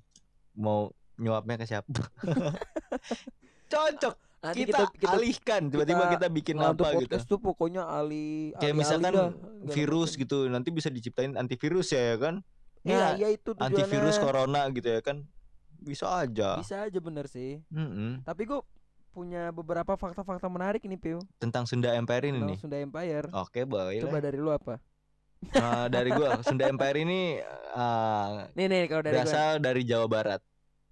[0.54, 1.86] mau nyuapnya ke siapa?
[3.68, 6.94] Cocok nanti kita, kita kita alihkan tiba-tiba kita kita bikin apa gitu.
[6.94, 11.90] podcast tuh pokoknya ali kayak ali-ali misalkan dah, segala virus gitu nanti bisa diciptain antivirus
[11.90, 12.34] ya, ya kan?
[12.86, 13.66] Iya Nah, iya itu tujuannya.
[13.74, 15.26] antivirus corona gitu ya kan?
[15.82, 16.62] Bisa aja.
[16.62, 17.58] Bisa aja bener sih.
[17.74, 18.22] Mm-mm.
[18.22, 18.62] tapi gue
[19.18, 21.18] punya beberapa fakta-fakta menarik ini Pio.
[21.42, 22.58] Tentang Sunda Empire ini tentang nih.
[22.62, 23.26] Sunda Empire.
[23.34, 23.98] Oke boleh.
[23.98, 24.78] Coba dari lu apa?
[25.54, 27.38] Nah, dari gua Sunda Empire ini
[27.74, 29.22] uh, nih nih kalau dari gua.
[29.26, 30.40] berasal dari Jawa Barat.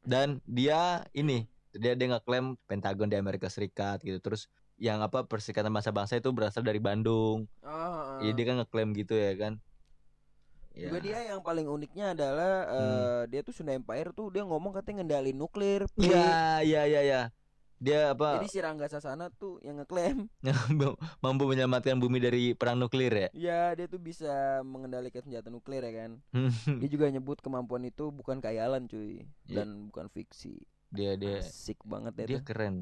[0.07, 1.47] Dan dia ini
[1.77, 6.61] dia dia ngeklaim Pentagon di Amerika Serikat gitu terus yang apa Perserikatan Bangsa-Bangsa itu berasal
[6.61, 7.49] dari Bandung
[8.21, 8.35] Iya ah.
[8.35, 9.61] dia kan ngeklaim gitu ya kan
[10.77, 10.93] Ya.
[10.93, 15.01] juga dia yang paling uniknya adalah eh, dia tuh Sunda Empire tuh dia ngomong katanya
[15.01, 15.89] ngendalin nuklir.
[15.97, 17.21] Iya iya iya iya.
[17.77, 20.33] Dia apa jadi si Rangga Sasana tuh yang ngeklaim
[21.25, 23.29] mampu menyelamatkan bumi dari perang nuklir ya?
[23.37, 26.11] ya dia tuh bisa mengendalikan senjata nuklir ya kan
[26.81, 29.61] dia juga nyebut kemampuan itu bukan khayalan cuy Iya.
[29.61, 32.43] dan bukan fiksi dia dia asik banget ya dia tuh.
[32.47, 32.75] keren.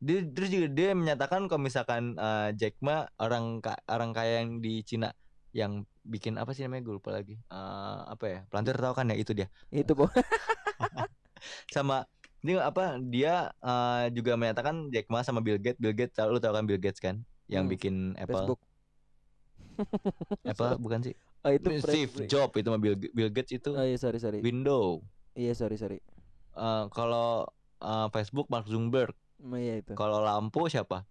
[0.00, 4.60] Dia terus juga dia menyatakan kalau misalkan eh, Jack Ma orang ka- orang kaya yang
[4.64, 5.12] di Cina
[5.52, 6.82] yang bikin apa sih namanya?
[6.88, 7.36] Gue lupa lagi.
[7.36, 8.38] Eh, apa ya?
[8.50, 9.16] Pelantir tahu kan ya?
[9.20, 9.48] Itu dia.
[9.70, 10.08] Itu po
[11.74, 12.06] sama
[12.40, 12.96] dia apa?
[13.00, 16.64] Dia eh, juga menyatakan Jack Ma sama Bill Gates Bill Gates tahu lu tahu kan
[16.64, 17.20] Bill Gates kan?
[17.50, 18.34] Yang Hmm, bikin Apple.
[18.34, 18.60] Facebook.
[20.50, 21.14] Apple bukan sih?
[21.40, 23.72] Oh itu Steve Jobs itu mah Bill, Bill Gates itu.
[23.72, 24.40] Oh iya sorry sorry.
[24.40, 25.00] Windows
[25.38, 25.98] iya sorry sorry
[26.52, 27.46] Eh, kalau
[27.78, 29.14] eh, Facebook Mark Zuckerberg.
[29.40, 29.92] Oh, iya itu.
[29.94, 31.04] Kalau lampu siapa?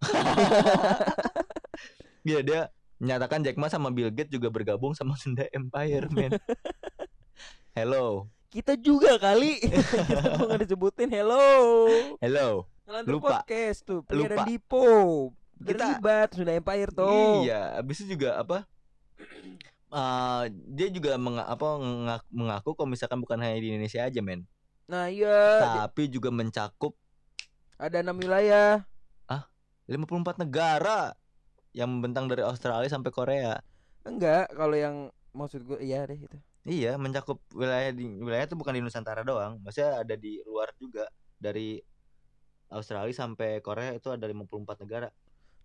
[2.20, 2.60] Iya dia
[3.00, 6.36] menyatakan Jack Ma sama Bill Gates juga bergabung sama Sunda Empire man
[7.76, 8.28] Hello.
[8.52, 9.56] Kita juga kali.
[10.04, 11.88] Kita mau nggak disebutin hello.
[12.20, 12.68] Hello.
[12.84, 13.40] Ngelantur Lupa.
[13.40, 14.42] podcast tuh Pria Lupa.
[14.44, 14.84] Dipo.
[15.64, 18.68] Kita- terlibat Sunda Empire tuh Iya habis itu juga apa?
[19.90, 24.44] Eh, dia juga menga- apa mengaku, mengaku kalau misalkan bukan hanya di Indonesia aja men
[24.90, 25.62] nah iya.
[25.86, 26.98] Tapi juga mencakup
[27.78, 28.82] ada enam wilayah.
[29.90, 31.18] 54 negara
[31.74, 33.58] yang membentang dari Australia sampai Korea.
[34.06, 34.96] Enggak kalau yang
[35.34, 39.58] maksud gue iya deh itu Iya, mencakup wilayah di wilayah itu bukan di Nusantara doang,
[39.64, 41.10] maksudnya ada di luar juga.
[41.40, 41.80] Dari
[42.70, 45.08] Australia sampai Korea itu ada 54 negara.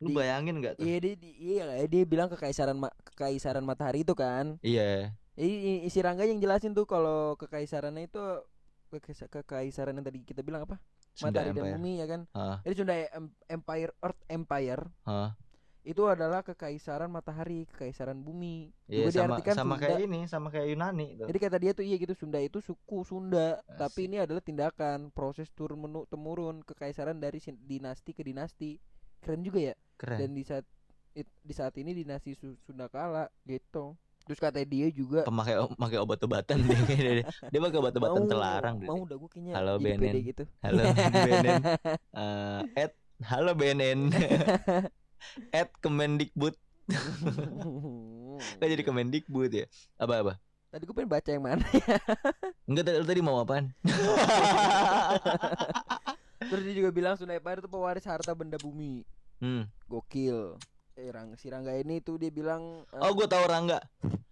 [0.02, 0.88] Lu Di- bayangin nggak tuh?
[0.88, 4.58] iya dia di- iya dia bilang kekaisaran ma- kekaisaran matahari itu kan.
[4.66, 5.14] Iya.
[5.38, 8.24] Jadi isi Rangga yang jelasin tuh kalau kekaisarannya itu
[9.00, 10.78] kekaisaran yang tadi kita bilang apa?
[11.18, 12.22] Matahari dan bumi ya kan.
[12.32, 15.32] Hah, Jadi Sunda Em- Empire Earth Empire hah.
[15.82, 18.74] itu adalah kekaisaran matahari, kekaisaran bumi.
[18.86, 19.84] Iya Juga sama diartikan sama Sunda.
[19.86, 21.28] kayak ini, sama kayak Yunani tuh.
[21.30, 23.78] Jadi kata dia tuh iya gitu Sunda itu suku Sunda, Asik.
[23.78, 28.82] tapi ini adalah tindakan proses turun menu temurun kekaisaran dari dinasti ke dinasti.
[29.22, 29.76] Keren juga ya.
[29.96, 30.20] Keren.
[30.20, 30.66] Dan di saat
[31.14, 33.94] it- di saat ini dinasti Su- Sunda kala gitu.
[34.26, 37.26] Terus kata dia juga Pemakai pakai obat-obatan dia kayaknya dia.
[37.54, 38.90] Dia pakai obat-obatan terlarang dia.
[38.90, 40.14] Mau udah gue kayaknya Halo, BNN.
[40.26, 40.44] gitu.
[40.66, 41.62] Halo BNN.
[42.16, 44.10] Eh, at halo BNN.
[45.62, 46.58] at Kemendikbud.
[48.58, 49.70] Kan jadi Kemendikbud ya.
[50.02, 50.42] Apa-apa?
[50.74, 51.64] Tadi gue pengen baca yang mana
[52.68, 53.72] Enggak tadi tadi mau apaan?
[56.36, 59.08] Terus dia juga bilang Sunda Empire itu pewaris harta benda bumi
[59.40, 59.72] hmm.
[59.88, 60.60] Gokil
[60.96, 63.80] eh, Rang, Si Rangga ini tuh dia bilang eh, Oh gue tahu Rangga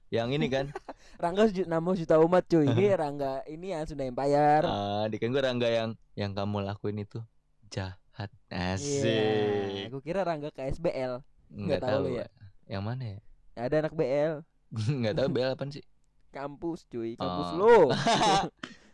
[0.09, 0.69] yang ini kan
[1.23, 2.65] Rangga nama juta umat cuy.
[2.65, 4.63] Ini Rangga ini yang Sunda Empire.
[4.63, 7.19] ah di kan gue Rangga yang yang kamu lakuin itu
[7.67, 9.89] jahat asik Iya.
[9.89, 11.19] Gue kira Rangga KSBL.
[11.49, 12.25] nggak tahu tahu ya.
[12.67, 13.19] yang mana ya
[13.55, 14.41] Ada anak BL.
[14.99, 15.85] nggak tahu bel apa sih
[16.29, 17.57] Kampus cuy, kampus Oh.
[17.59, 17.93] lo.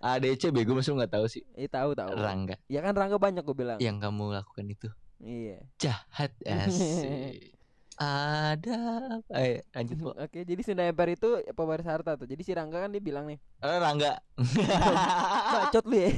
[0.02, 2.12] ADC bego masuk nggak tahu sih Eh tahu tahu.
[2.14, 3.80] Rangga Ya kan Rangga banyak gue bilang.
[3.80, 4.88] yang kamu lakukan itu
[5.20, 5.60] Iya.
[5.76, 7.59] jahat asik
[8.00, 8.78] ada
[9.20, 12.24] apa eh, lanjut kok Oke, jadi Sunda Empire itu pewaris harta tuh.
[12.24, 14.16] Jadi si Rangga kan dia bilang nih, Eh, Rangga
[15.54, 16.12] bacot lu ya.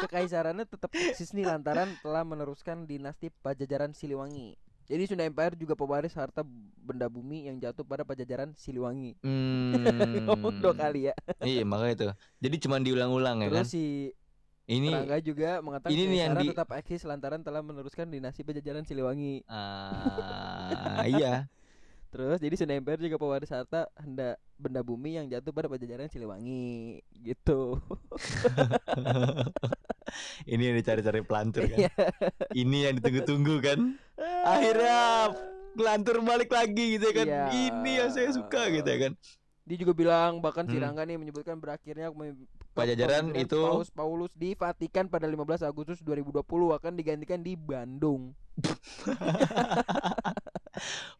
[0.00, 4.56] Kekaisarannya tetap eksis nih lantaran telah meneruskan dinasti Pajajaran Siliwangi.
[4.84, 6.44] Jadi Sunda Empire juga pewaris harta
[6.76, 9.16] benda bumi yang jatuh pada Pajajaran Siliwangi.
[9.20, 10.24] hmm.
[10.28, 11.14] Ngomong dua kali ya.
[11.40, 12.04] iya makanya itu
[12.40, 13.84] jadi cuma diulang-ulang ya kan Terus si
[14.66, 18.82] ini Rangga juga mengatakan ini nih yang di- tetap eksis lantaran telah meneruskan dinasti Pajajaran
[18.82, 19.44] Siliwangi.
[19.46, 21.44] ah iya
[22.08, 27.02] Terus jadi Sunda Empire juga pewaris harta benda benda bumi yang jatuh pada Pajajaran Siliwangi
[27.18, 27.82] gitu.
[30.46, 31.92] ini yang dicari-cari pelantur kan Iya.
[32.54, 33.78] ini yang ditunggu-tunggu kan
[34.46, 35.34] akhirnya
[35.74, 37.44] pelantur balik lagi gitu ya kan Iya.
[37.50, 39.12] ini yang saya suka gitu ya kan
[39.64, 40.84] Dia juga bilang bahkan si Hmm.
[40.86, 42.12] Rangga nih menyebutkan berakhirnya
[42.74, 46.42] Pajajaran pemimpinan itu- Paus Paulus di Vatikan pada 15 Agustus 2020
[46.74, 48.34] akan digantikan di Bandung.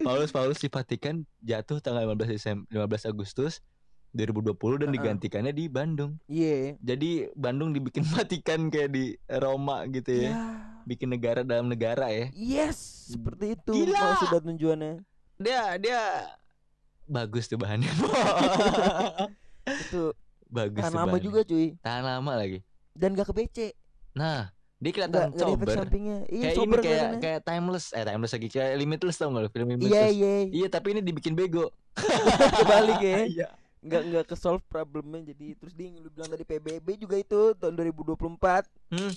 [0.02, 3.62] Paulus Paulus di Vatikan jatuh tanggal 15 Desember 15 Agustus
[4.10, 4.94] 2020 dan Heeh.
[4.94, 6.18] digantikannya di Bandung.
[6.26, 6.74] Iya.
[6.78, 10.30] Jadi Bandung dibikin Vatikan kayak di Roma gitu ya.
[10.30, 10.38] Ya.
[10.84, 12.30] Bikin negara dalam negara ya.
[12.34, 13.98] Yes, seperti itu Gila.
[13.98, 14.94] maksud dan tujuannya.
[15.36, 16.02] Dia dia
[17.06, 17.90] bagus tuh bahannya.
[19.64, 20.12] Itu
[20.46, 22.58] bagus tahan lama juga cuy Tahan lama lagi.
[22.92, 23.58] dan gak ke BC.
[24.14, 25.66] Nah, dia kelihatan efek sober.
[25.74, 26.18] sampingnya.
[26.24, 27.20] Iya, Kayak ini sober kayak kelihatannya.
[27.20, 29.90] kayak timeless, eh timeless lagi kayak limitless tau gak lu film limitless?
[29.90, 30.32] Iya, iya.
[30.46, 31.74] Iya, tapi ini dibikin bego.
[32.58, 33.18] Kebalik ya.
[33.34, 33.48] Iya.
[33.80, 37.76] Enggak enggak ke solve problemnya jadi terus dia lu bilang tadi PBB juga itu tahun
[37.76, 39.12] 2024 Hmm.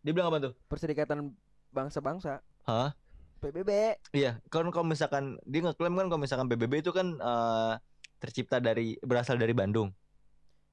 [0.00, 0.52] Dia bilang apa tuh?
[0.64, 1.34] Perserikatan
[1.68, 2.40] Bangsa-bangsa.
[2.64, 2.96] Hah?
[3.38, 3.68] PBB.
[4.10, 7.72] Iya, kan kalau misalkan dia ngeklaim kan kalau misalkan PBB itu kan eh,
[8.16, 9.92] tercipta dari berasal dari Bandung.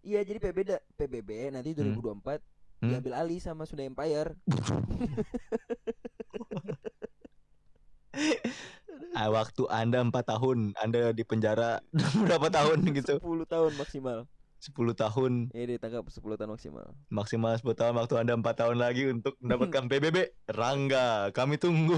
[0.06, 2.38] Iya jadi PBB da- PBB nanti 2024
[2.78, 2.92] Hmm.
[2.92, 4.36] diambil alih sama Sunda Empire.
[9.14, 11.80] Ah, waktu Anda 4 tahun, Anda di penjara
[12.22, 13.16] berapa tahun gitu?
[13.18, 14.18] 10 tahun maksimal.
[14.58, 16.86] 10 tahun, Ya ditangkap 10 tahun maksimal.
[17.10, 20.18] maksimal 10 tahun waktu Anda 4 tahun lagi untuk mendapatkan PBB.
[20.48, 21.96] Rangga, kami tunggu.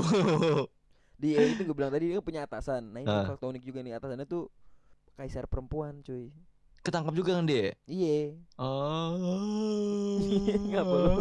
[1.15, 2.93] Dia itu gue bilang tadi dia punya atasan.
[2.93, 3.25] Nah ini Ah.
[3.27, 4.49] fakta unik juga nih atasannya tuh
[5.15, 6.29] kaisar perempuan cuy.
[6.87, 7.75] Ketangkap juga kan dia?
[7.83, 8.31] Iya.
[8.55, 10.23] Oh.
[10.71, 11.11] Ngapa lu?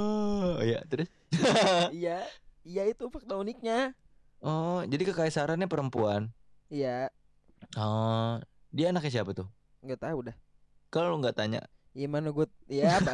[0.62, 1.11] Iya, terus?
[1.90, 2.22] iya.
[2.62, 3.90] Iya itu fakta uniknya.
[4.38, 6.31] Oh, jadi kekaisarannya perempuan.
[6.70, 7.11] Iya.
[7.74, 8.38] Oh,
[8.70, 9.50] dia anaknya siapa tuh?
[9.83, 10.37] Nggak tahu dah.
[10.94, 11.66] Kalau lu nggak tanya.
[11.96, 13.00] Iya mana gue Ya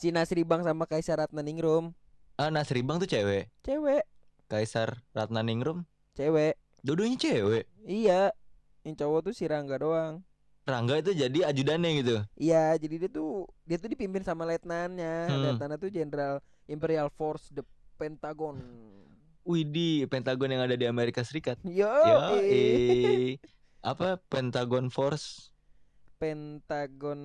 [0.00, 1.90] Si Nasri Bang sama Kaisar Ratnaningrum
[2.38, 3.50] ah, Nasri Bang tuh cewek.
[3.66, 4.06] Cewek
[4.46, 5.82] Kaisar Ratnaningrum
[6.14, 6.54] Cewek
[6.86, 7.66] dua-duanya cewek.
[7.82, 8.30] Iya
[8.86, 10.22] Yang cowok tuh si Rangga doang
[10.68, 12.16] Rangga itu jadi ajudannya gitu.
[12.36, 15.42] Iya jadi dia tuh Dia tuh dipimpin sama letnannya Hmm.
[15.48, 17.64] Letnannya tuh Jenderal Imperial Force The
[17.96, 18.60] Pentagon
[19.42, 21.56] Widih, Pentagon yang ada di Amerika Serikat.
[21.64, 23.40] Yo Yo, eh.
[23.80, 25.48] Apa Pentagon Force?
[26.20, 27.20] Pentagon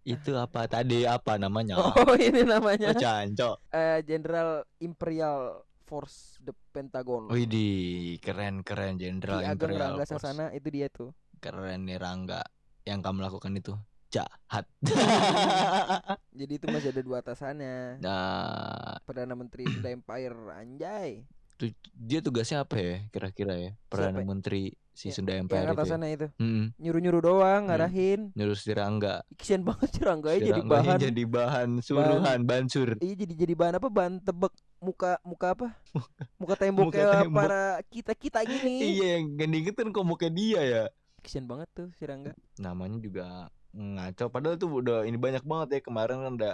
[0.00, 1.76] Itu apa tadi apa namanya?
[2.00, 3.60] Oh ini Oh, namanya Cancok.
[3.68, 10.24] Eh, Jenderal Imperial Force The Pentagon Widih, keren-keren Jenderal Ki Ageng Imperial Rangga Force.
[10.24, 12.40] Sasana itu dia tuh Keren nih Rangga.
[12.82, 13.72] Yang kamu lakukan itu
[14.08, 14.64] jahat.
[16.40, 22.64] Jadi itu masih ada dua atasannya nah, Perdana Menteri Sunda Empire Anjay tu- dia tugasnya
[22.64, 23.70] apa ya kira-kira ya?
[23.86, 24.26] Perdana Siapa?
[24.26, 25.68] Menteri si Ya, Sunda Yang Empire itu.
[25.68, 25.76] Ya?
[25.76, 29.22] atasannya itu Hmm, Nyuruh-nyuruh doang ngarahin nyuruh si Rangga.
[29.34, 32.88] Kesian banget sih Rangga ya Si jadi bahan jadi bahan suruhan bansur.
[32.98, 35.66] Iya jadi jadi bahan apa bahan tebak muka muka apa
[36.40, 37.36] muka tembok Muka tembok.
[37.38, 40.84] para kita kita gini Iya yang gak diingetin kok muka dia ya.
[41.20, 43.26] Kesian banget tuh si Rangga Namanya juga
[43.70, 44.26] ngaco.
[44.28, 46.52] Padahal tuh udah ini banyak banget ya kemarin kan ada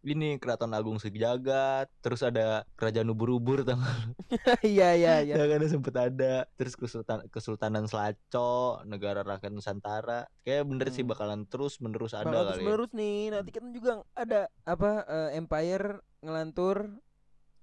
[0.00, 3.76] ini Keraton Agung Sejagat, terus ada Kerajaan Ubur-Ubur tau?
[4.64, 10.64] Iya iya iya Ya kan sempet ada Terus Kesultan Kesultanan Selaco Negara Rakyat Nusantara Kayak
[10.66, 11.12] bener sih Hmm.
[11.12, 12.66] bakalan terus menerus ada Bakal terus kali ya.
[12.66, 15.86] menerus nih nanti kan juga ada apa eh, Empire
[16.20, 16.76] ngelantur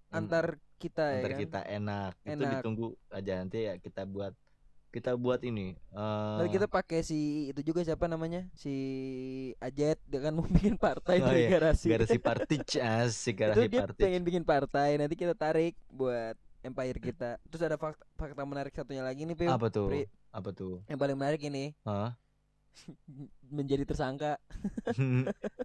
[0.08, 0.46] Em- antar
[0.78, 1.40] kita ya Ntar kan?
[1.42, 2.12] kita enak.
[2.22, 2.52] Itu Enak.
[2.56, 4.38] ditunggu aja nanti ya kita buat
[4.98, 8.74] Kita buat ini eh Nanti kita pakai si itu juga siapa namanya si
[9.62, 13.68] Ajet dia kan mau bikin partai Oh dari iya, garasi Garasi Party Asik itu Garasi
[13.70, 16.34] dia Party pengen bikin partai nanti kita tarik buat
[16.68, 17.30] empire kita.
[17.48, 19.48] Terus ada fakta, fakta menarik satunya lagi nih, Pil.
[19.48, 19.88] Apa tuh?
[19.88, 20.04] Pri.
[20.36, 20.84] Apa tuh?
[20.92, 22.14] Yang paling menarik ini Hah?
[23.58, 24.38] menjadi tersangka.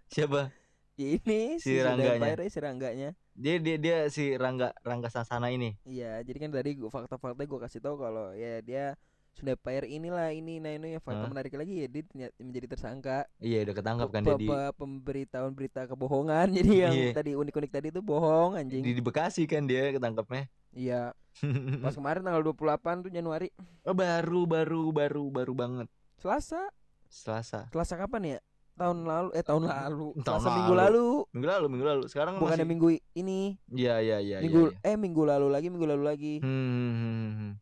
[0.09, 0.55] Siapa?
[0.97, 2.17] Ya ini Si Sunda Rangganya.
[2.21, 3.11] Empire si Rangganya.
[3.33, 5.77] Dia dia dia si Rangga Rangga Sasana ini.
[5.89, 8.95] Iya, jadi kan tadi fakta-fakta gue kasih tahu kalau ya dia
[9.33, 11.31] Sunda Empire inilah ini nah ini yang fakta Hah?
[11.33, 12.05] menarik lagi ya dia
[12.37, 13.25] menjadi tersangka.
[13.41, 17.11] Iya udah ketangkap kan Pe- dia di, pe- pemberitahuan berita kebohongan jadi yang Iya.
[17.17, 18.85] tadi unik-unik tadi itu bohong anjing.
[18.85, 20.47] di Bekasi kan dia ketangkapnya.
[20.73, 21.13] Iya,
[21.85, 23.49] pas kemarin tanggal 28 tuh Januari.
[23.85, 25.89] Oh, baru baru baru baru banget.
[26.21, 26.69] Selasa.
[27.09, 27.69] Selasa.
[27.73, 28.39] Selasa kapan ya?
[28.73, 30.17] Tahun lalu eh tahun lalu.
[30.25, 31.07] Tahun Selasa minggu lalu.
[31.37, 32.05] Minggu lalu, minggu lalu.
[32.09, 33.61] Sekarang Bukannya masih minggu ini.
[33.69, 34.93] Iya iya iya minggu iya, iya.
[34.93, 36.35] eh minggu lalu lagi, minggu lalu lagi.
[36.41, 37.53] Hmm, hmm, hmm, hmm.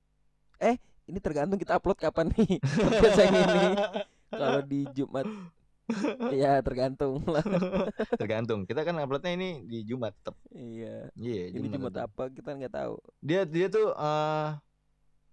[1.11, 2.63] Ini tergantung kita upload kapan nih.
[2.87, 3.65] podcast yang ini.
[4.31, 5.27] Kalau di Jumat
[6.31, 7.43] ya tergantung lah.
[8.23, 8.63] Tergantung.
[8.63, 10.39] Kita kan uploadnya ini di Jumat tetap.
[10.55, 11.11] Iya.
[11.19, 12.07] Iya, Ini Jumat tetep.
[12.07, 12.95] apa kita nggak tahu.
[13.19, 14.49] Dia dia tuh eh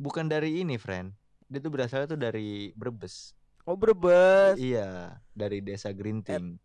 [0.02, 1.14] bukan dari ini, friend.
[1.46, 3.38] Dia tuh berasalnya tuh dari Brebes.
[3.70, 4.58] Oh Brebes.
[4.58, 6.58] Iya, dari desa Grinting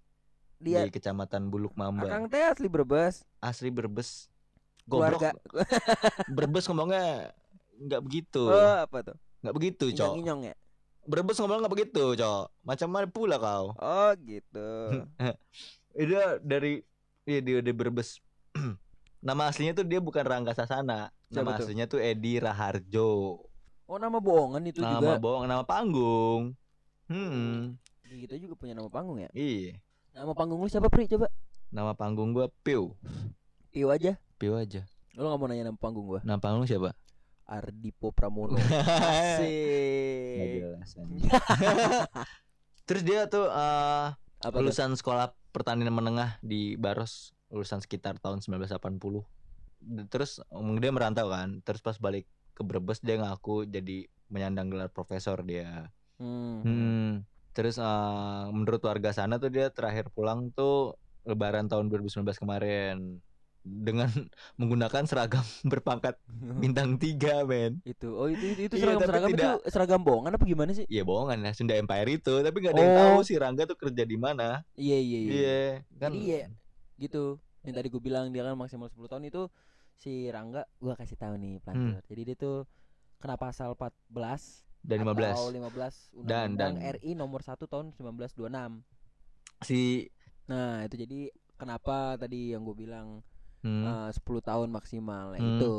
[0.57, 2.09] Dia di Kecamatan Buluk Mamba.
[2.09, 3.29] Akang teh asli Brebes.
[3.45, 4.33] Asli Brebes.
[4.89, 5.21] Goblok.
[5.21, 5.31] Keluarga
[6.39, 7.37] Brebes ngomongnya
[7.79, 8.43] nggak begitu.
[8.49, 9.17] Oh apa tuh?
[9.43, 10.13] Nggak begitu, Cok.
[10.15, 10.55] Inyong-inyong ya?
[11.03, 12.45] Brebes ngomongnya nggak begitu, Cok.
[12.63, 13.75] Macam mana pula kau?
[13.75, 14.71] Oh gitu.
[15.93, 16.81] Dia dari
[17.25, 18.23] iya dia dari Brebes.
[19.27, 21.13] Nama aslinya tuh dia bukan Rangga Sasana.
[21.31, 21.65] Nama tuh?
[21.65, 23.39] aslinya tuh Edi Raharjo.
[23.87, 25.21] Oh nama bohongan itu nama juga.
[25.21, 26.57] bohong, nama panggung.
[27.07, 29.29] Hmm, Kita juga punya nama panggung ya.
[29.37, 29.77] iya.
[30.13, 31.05] Nama panggung lu siapa Pri?
[31.07, 31.29] Coba.
[31.69, 32.97] Nama panggung gua Piu.
[33.69, 34.17] Piu aja.
[34.41, 34.85] Piu aja.
[35.13, 36.21] Lu gak mau nanya nama panggung gua?
[36.25, 36.97] Nama panggung siapa?
[37.47, 38.57] Ardipo Pramono.
[39.13, 40.63] Asik.
[42.89, 44.07] Terus dia tuh eh,
[44.43, 49.23] Apa lulusan sekolah pertanian menengah di Baros, lulusan sekitar tahun 1980.
[49.83, 54.73] D- Terus um, dia merantau kan, terus pas balik ke Brebes dia ngaku jadi menyandang
[54.73, 55.93] gelar profesor dia.
[56.19, 56.63] Hmm.
[56.65, 57.11] Hmm.
[57.53, 63.23] Terus eh, menurut warga sana tuh dia terakhir pulang tuh Lebaran tahun 2019 kemarin
[63.63, 64.11] dengan
[64.61, 66.19] menggunakan seragam berpangkat
[66.59, 67.79] bintang 3 men.
[67.83, 68.11] itu.
[68.11, 70.87] Oh itu itu, itu Iya, seragam tapi seragam itu tidak- seragam bohongan apa gimana sih?
[70.87, 72.99] Iya bohongan ya Sunda Empire itu, tapi nggak ada yang Oh.
[72.99, 74.67] tahu si Rangga tuh kerja di mana.
[74.75, 75.31] Iya iya iya.
[75.33, 75.61] Iya,
[75.97, 76.11] kan.
[76.11, 76.41] Jadi ya
[76.99, 77.25] gitu.
[77.63, 79.43] Yang tadi gue bilang dia kan maksimal 10 tahun itu
[79.95, 82.03] si Rangga gua kasih tahu nih pelantur.
[82.05, 82.67] Jadi dia tuh
[83.17, 88.83] kena pasal 14 Dan atau 15 15 Dan- Undang-Undang dan- RI nomor 1 tahun 1926.
[89.63, 90.11] si
[90.43, 93.23] Nah, itu jadi kenapa tadi yang gue bilang
[93.63, 95.33] hmm, eh, 10 tahun maksimal.
[95.33, 95.57] Nah, Hmm.
[95.57, 95.73] Itu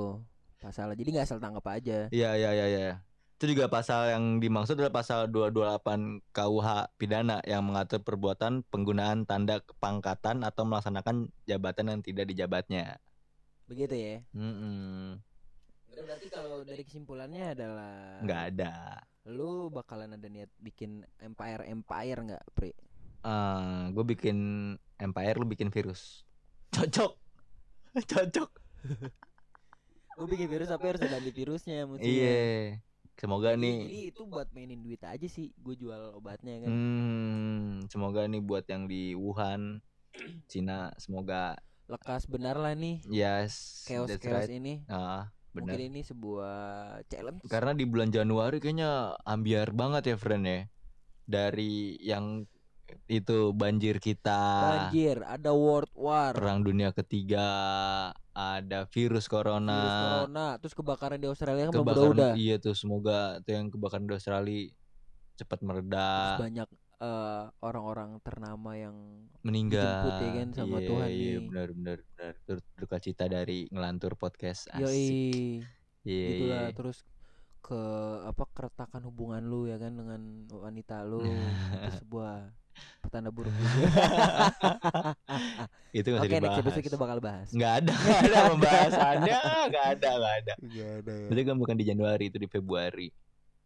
[0.58, 0.96] pasalnya.
[0.96, 2.08] Jadi nggak asal tangkap aja.
[2.10, 2.94] Iya iya iya iya.
[3.36, 9.60] Itu juga pasal yang dimaksud adalah pasal 228 KUH pidana yang mengatur perbuatan penggunaan tanda
[9.60, 12.96] kepangkatan atau melaksanakan jabatan yang tidak dijabatnya.
[13.68, 14.16] Begitu ya.
[14.32, 15.20] Mm-mm.
[15.94, 18.74] Berarti kalau dari kesimpulannya adalah Nggak ada.
[19.24, 22.72] lu bakalan ada niat bikin empire empire nggak, Pri?
[23.24, 24.38] Eh, gue bikin
[24.98, 26.28] empire, lu bikin virus.
[26.72, 27.23] Cocok.
[28.12, 28.50] Cocok.
[30.14, 32.10] Gue bikin virus tapi harus ada antivirusnya mestinya.
[32.10, 32.82] Iya.
[33.14, 35.54] Semoga Jadi- nih Jadi itu buat mainin duit aja sih.
[35.62, 36.70] Gue jual obatnya kan.
[36.70, 39.82] Hmm, semoga nih buat yang di Wuhan,
[40.50, 44.56] Cina, semoga Lekas benar lah nih yes, chaos chaos right.
[44.56, 44.88] ini.
[44.88, 45.76] Ah, benar.
[45.76, 46.58] Mungkin ini sebuah
[47.12, 47.44] challenge.
[47.52, 50.60] Karena di bulan Januari kayaknya ambiar banget ya, friend ya.
[51.28, 52.48] Dari yang
[53.06, 54.42] itu banjir kita,
[54.88, 57.48] Banjir, ada world war, perang dunia ketiga,
[58.30, 62.34] ada virus corona, virus corona, terus kebakaran di Australia kan kebakaran udah.
[62.36, 64.62] iya tuh semoga tuh yang kebakaran di Australia
[65.34, 66.70] cepat Terus mereda, banyak
[67.00, 68.96] eh, orang-orang ternama yang
[69.42, 69.82] meninggal.
[69.82, 71.46] dijemput ya kan sama Iya, Tuhan Iya, nih.
[71.46, 72.34] benar benar benar.
[72.44, 74.70] Turut duka cita dari ngelantur podcast.
[74.70, 74.82] Asik.
[74.82, 75.66] yoi
[76.04, 76.72] Iya, gitulah iya.
[76.72, 76.98] terus
[77.60, 77.80] ke
[78.22, 81.24] apa keretakan hubungan lu ya kan dengan wanita lu
[81.80, 82.52] itu sebuah
[83.00, 83.84] petanda buruk juga.
[85.94, 86.62] Itu nggak usah Oke next dibahas.
[86.66, 87.48] episode kita bakal bahas.
[87.50, 89.38] Nggak ada, nggak ada pembahasannya,
[89.70, 90.54] nggak ada, nggak ada.
[90.58, 91.28] Gak ada ya.
[91.30, 93.08] Berarti kan bukan di Januari, itu di Februari.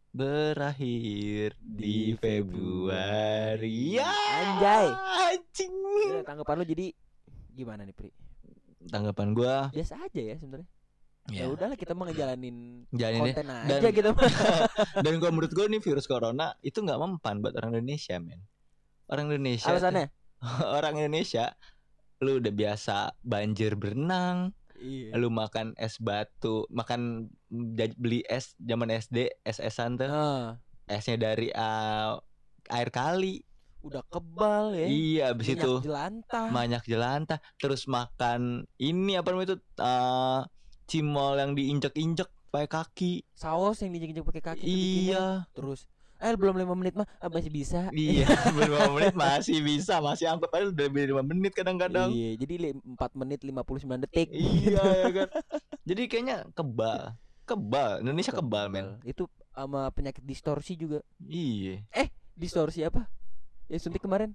[0.08, 4.00] Berakhir di Di Februari.
[4.00, 4.88] Ya, Anjay.
[5.30, 5.72] Anjing.
[6.24, 6.86] Tanggapan lu jadi
[7.52, 8.10] gimana nih Pri?
[8.88, 10.68] Tanggapan gua, Biasa aja ya sebenarnya.
[11.28, 14.24] Ya ya, udahlah kita mau ngejalanin Jalanin konten Dan- aja gitu mah.
[15.04, 18.40] Dan kalau menurut gua nih virus corona itu nggak mempan buat orang Indonesia, men.
[19.08, 20.06] Orang Indonesia, Alasannya?
[20.78, 21.56] orang Indonesia,
[22.18, 25.16] lu udah biasa banjir berenang, Iya.
[25.16, 27.26] lu makan es batu, makan
[27.96, 32.20] beli es zaman SD, es-esan tuh, Nah, esnya dari uh,
[32.68, 33.42] air kali.
[33.78, 34.86] udah kebal ya.
[34.86, 36.46] Iya, abis Minyak itu jelantah.
[36.50, 38.40] banyak jelantah, terus makan
[38.76, 40.42] ini apa namanya itu uh,
[40.84, 43.12] cimol yang diinjek-injek pakai kaki.
[43.32, 44.68] Saus yang diinjek-injek pakai kaki tuh.
[44.68, 45.24] Iya.
[45.54, 45.86] Terus
[46.18, 47.86] eh belum lima menit mah ah, masih bisa.
[47.94, 52.10] Iya, beberapa menit masih bisa, masih angkut aja udah lebih lima menit kadang-kadang.
[52.10, 54.28] Iya, jadi 4 menit 59 detik.
[54.34, 55.28] Iya ya kan.
[55.86, 57.14] Jadi kayaknya kebal.
[57.46, 58.02] Kebal.
[58.02, 58.98] Indonesia kebal, men.
[59.06, 61.06] Itu sama penyakit distorsi juga.
[61.22, 61.86] Iya.
[62.34, 63.06] Distorsi apa?
[63.70, 64.34] Ya suntik kemarin.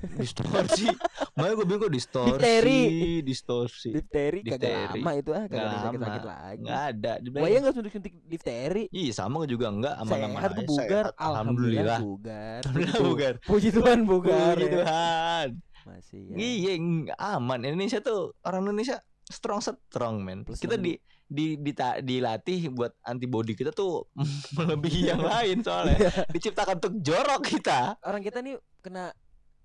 [0.00, 0.88] Distorsi.
[1.36, 2.84] Makanya gue bingung distorsi, Difteri.
[3.20, 3.90] distorsi.
[3.92, 6.32] Difteri kagak lama itu ah, kagak ada Nggak sakit-sakit lama.
[6.32, 6.56] lagi.
[6.56, 7.12] Enggak ada.
[7.36, 8.84] Wah, ya enggak suntik-suntik difteri.
[8.88, 10.64] Iya, sama juga enggak aman-aman Sehat aja.
[10.64, 11.20] bugar, Sehat.
[11.20, 12.60] alhamdulillah bugar.
[12.62, 13.34] Alhamdulillah Puji- bugar.
[13.44, 14.54] Puji Tuhan bugar.
[14.56, 14.72] Puji ya.
[14.72, 15.48] Tuhan.
[15.80, 16.34] Masih ya.
[16.34, 16.72] Iya,
[17.18, 17.58] aman.
[17.62, 20.42] Indonesia tuh orang Indonesia strong strong man.
[20.42, 24.08] Plus kita di di dita- dilatih buat antibody kita tuh
[24.56, 25.96] melebihi yang lain soalnya.
[26.00, 26.10] Iya.
[26.26, 28.00] Diciptakan untuk jorok kita.
[28.00, 29.12] Orang kita nih kena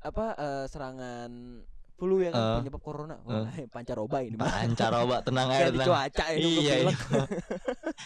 [0.06, 1.32] apa eh, serangan
[1.96, 2.56] flu ya kan Eh.
[2.60, 3.16] penyebab corona.
[3.24, 4.52] Wah, pancaroba ini mah.
[4.52, 5.88] Pancaroba tenang aja tenang.
[5.88, 6.94] cuaca ini Iya, iya, iya.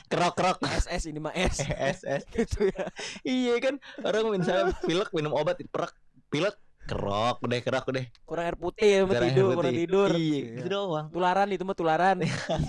[0.06, 0.58] Kerok kerok.
[0.64, 1.66] SS ini mah S.
[1.66, 2.22] es.
[2.32, 2.86] gitu ya.
[3.22, 5.98] Iya kan orang misalnya pilek minum obat perak
[6.30, 6.54] pilek
[6.86, 8.06] kerok deh kerok deh.
[8.24, 9.58] Kurang air putih Darah tidur, putih.
[9.58, 10.10] kurang tidur.
[10.12, 10.56] Iya, Iya.
[10.56, 11.06] gitu doang.
[11.10, 12.18] Tularan itu mah tularan.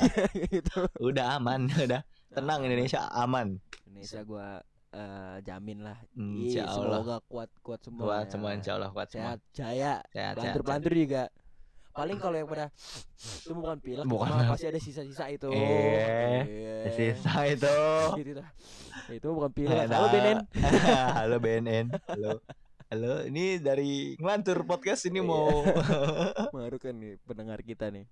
[0.56, 0.78] gitu.
[0.98, 2.00] Udah aman, udah.
[2.30, 3.60] Tenang Indonesia aman.
[3.84, 5.98] Indonesia gua eh, jamin lah.
[6.12, 6.98] Insya Iya, Allah.
[7.00, 8.02] semoga kuat kuat semua.
[8.02, 8.30] Kuat ya.
[8.30, 9.24] semua insya Allah kuat semua.
[9.28, 9.94] Sehat jaya.
[10.10, 11.22] Sehat, Pelantur-pelantur juga.
[11.90, 12.66] Paling kalau yang pada
[13.18, 15.50] itu bukan pilek, Bukan cuma pasti ada sisa-sisa itu.
[15.50, 16.76] Eh, Iya.
[16.94, 17.76] Sisa itu.
[18.22, 18.42] Gitu.
[19.10, 19.90] Itu bukan pilek.
[19.90, 20.38] Halo BNN.
[21.18, 21.86] Halo BNN.
[22.06, 22.32] Halo.
[22.90, 25.46] Halo, ini dari ngelantur podcast ini mau
[26.54, 28.02] Baru kan nih pendengar kita nih.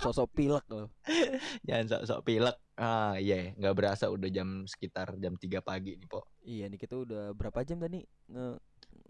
[0.00, 0.88] Sosok pilek loh.
[1.68, 2.56] jangan sok-sok pilek.
[2.80, 6.24] Ah, iya, nggak berasa udah jam sekitar jam 3 pagi nih, Po.
[6.40, 8.00] Iya nih kita udah berapa jam tadi
[8.32, 8.56] nge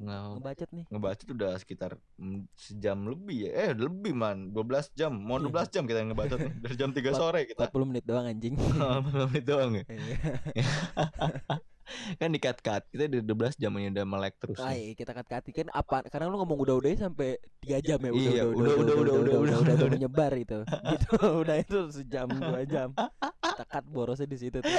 [0.01, 0.85] Nge ngebacot nih?
[0.89, 3.51] ngebaca tuh udah sekitar mm, sejam lebih ya.
[3.69, 5.13] Eh, lebih man, 12 jam.
[5.13, 6.53] Mau 12 jam kita ngebaca nih.
[6.57, 7.69] Dari jam 3 sore kita.
[7.69, 8.57] 40 menit doang anjing.
[9.13, 9.85] Belum itu doang ya.
[11.91, 12.17] Iya.
[12.17, 12.83] Kan di cut-cut.
[12.91, 14.59] Kita di 12 jam ini udah melek terus.
[14.63, 14.95] Ah, nih.
[14.95, 17.37] iya, kita kat kati kan apa karena lu ngomong udah-udah sampai
[17.67, 19.89] 3 jam ya Iya, udah udah, udah udah, udah, udah, udah udah, udah udah.
[19.91, 20.59] menyebar itu.
[20.91, 22.89] Gitu udah itu sejam 2 jam.
[22.95, 24.71] Kita cut borosnya di situ tuh.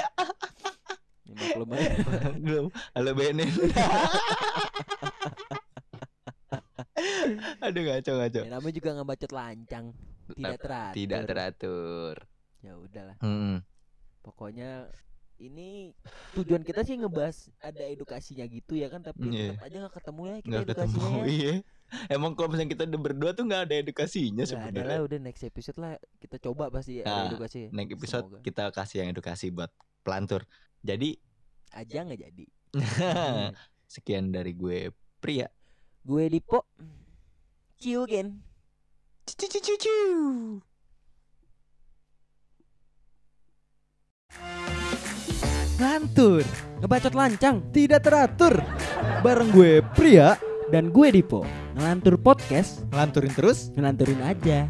[1.31, 1.91] 50 menit.
[2.43, 2.67] Belum.
[2.95, 3.51] Halo BNN.
[7.65, 8.41] Aduh ngaco ngaco.
[8.43, 9.85] Ya, namanya juga ngebacot lancang.
[10.31, 10.95] Tidak teratur.
[10.95, 12.15] Tidak teratur.
[12.61, 13.17] Ya udahlah.
[13.23, 13.63] Hmm.
[14.21, 14.91] Pokoknya
[15.41, 15.97] ini
[16.33, 19.57] tujuan kita sih ngebahas ada edukasinya gitu ya kan tapi Iya.
[19.57, 20.61] tetap aja nggak ketemu ya kita ketemu.
[20.61, 21.25] edukasinya ya.
[21.27, 21.53] Iya.
[22.07, 24.97] Emang kalau misalnya kita berdua tuh nggak ada edukasinya ada lah sebenarnya.
[25.01, 27.67] udah next episode lah kita coba pasti ada Nah, edukasi.
[27.69, 28.43] Next episode Semoga.
[28.43, 29.71] kita kasih yang edukasi buat
[30.01, 30.45] pelantur.
[30.79, 31.19] Jadi
[31.71, 32.45] aja nggak jadi.
[33.91, 34.89] sekian dari gue
[35.19, 35.51] pria.
[36.01, 36.63] Gue Dipo.
[37.75, 38.39] See you again.
[39.25, 39.97] Cucu cucu
[45.81, 46.45] Ngantur,
[46.77, 48.61] Ngebacot lancang tidak teratur.
[49.25, 50.37] Bareng gue pria,
[50.69, 51.41] dan gue Dipo.
[51.73, 54.69] Ngelantur podcast, ngelanturin terus ngelanturin aja.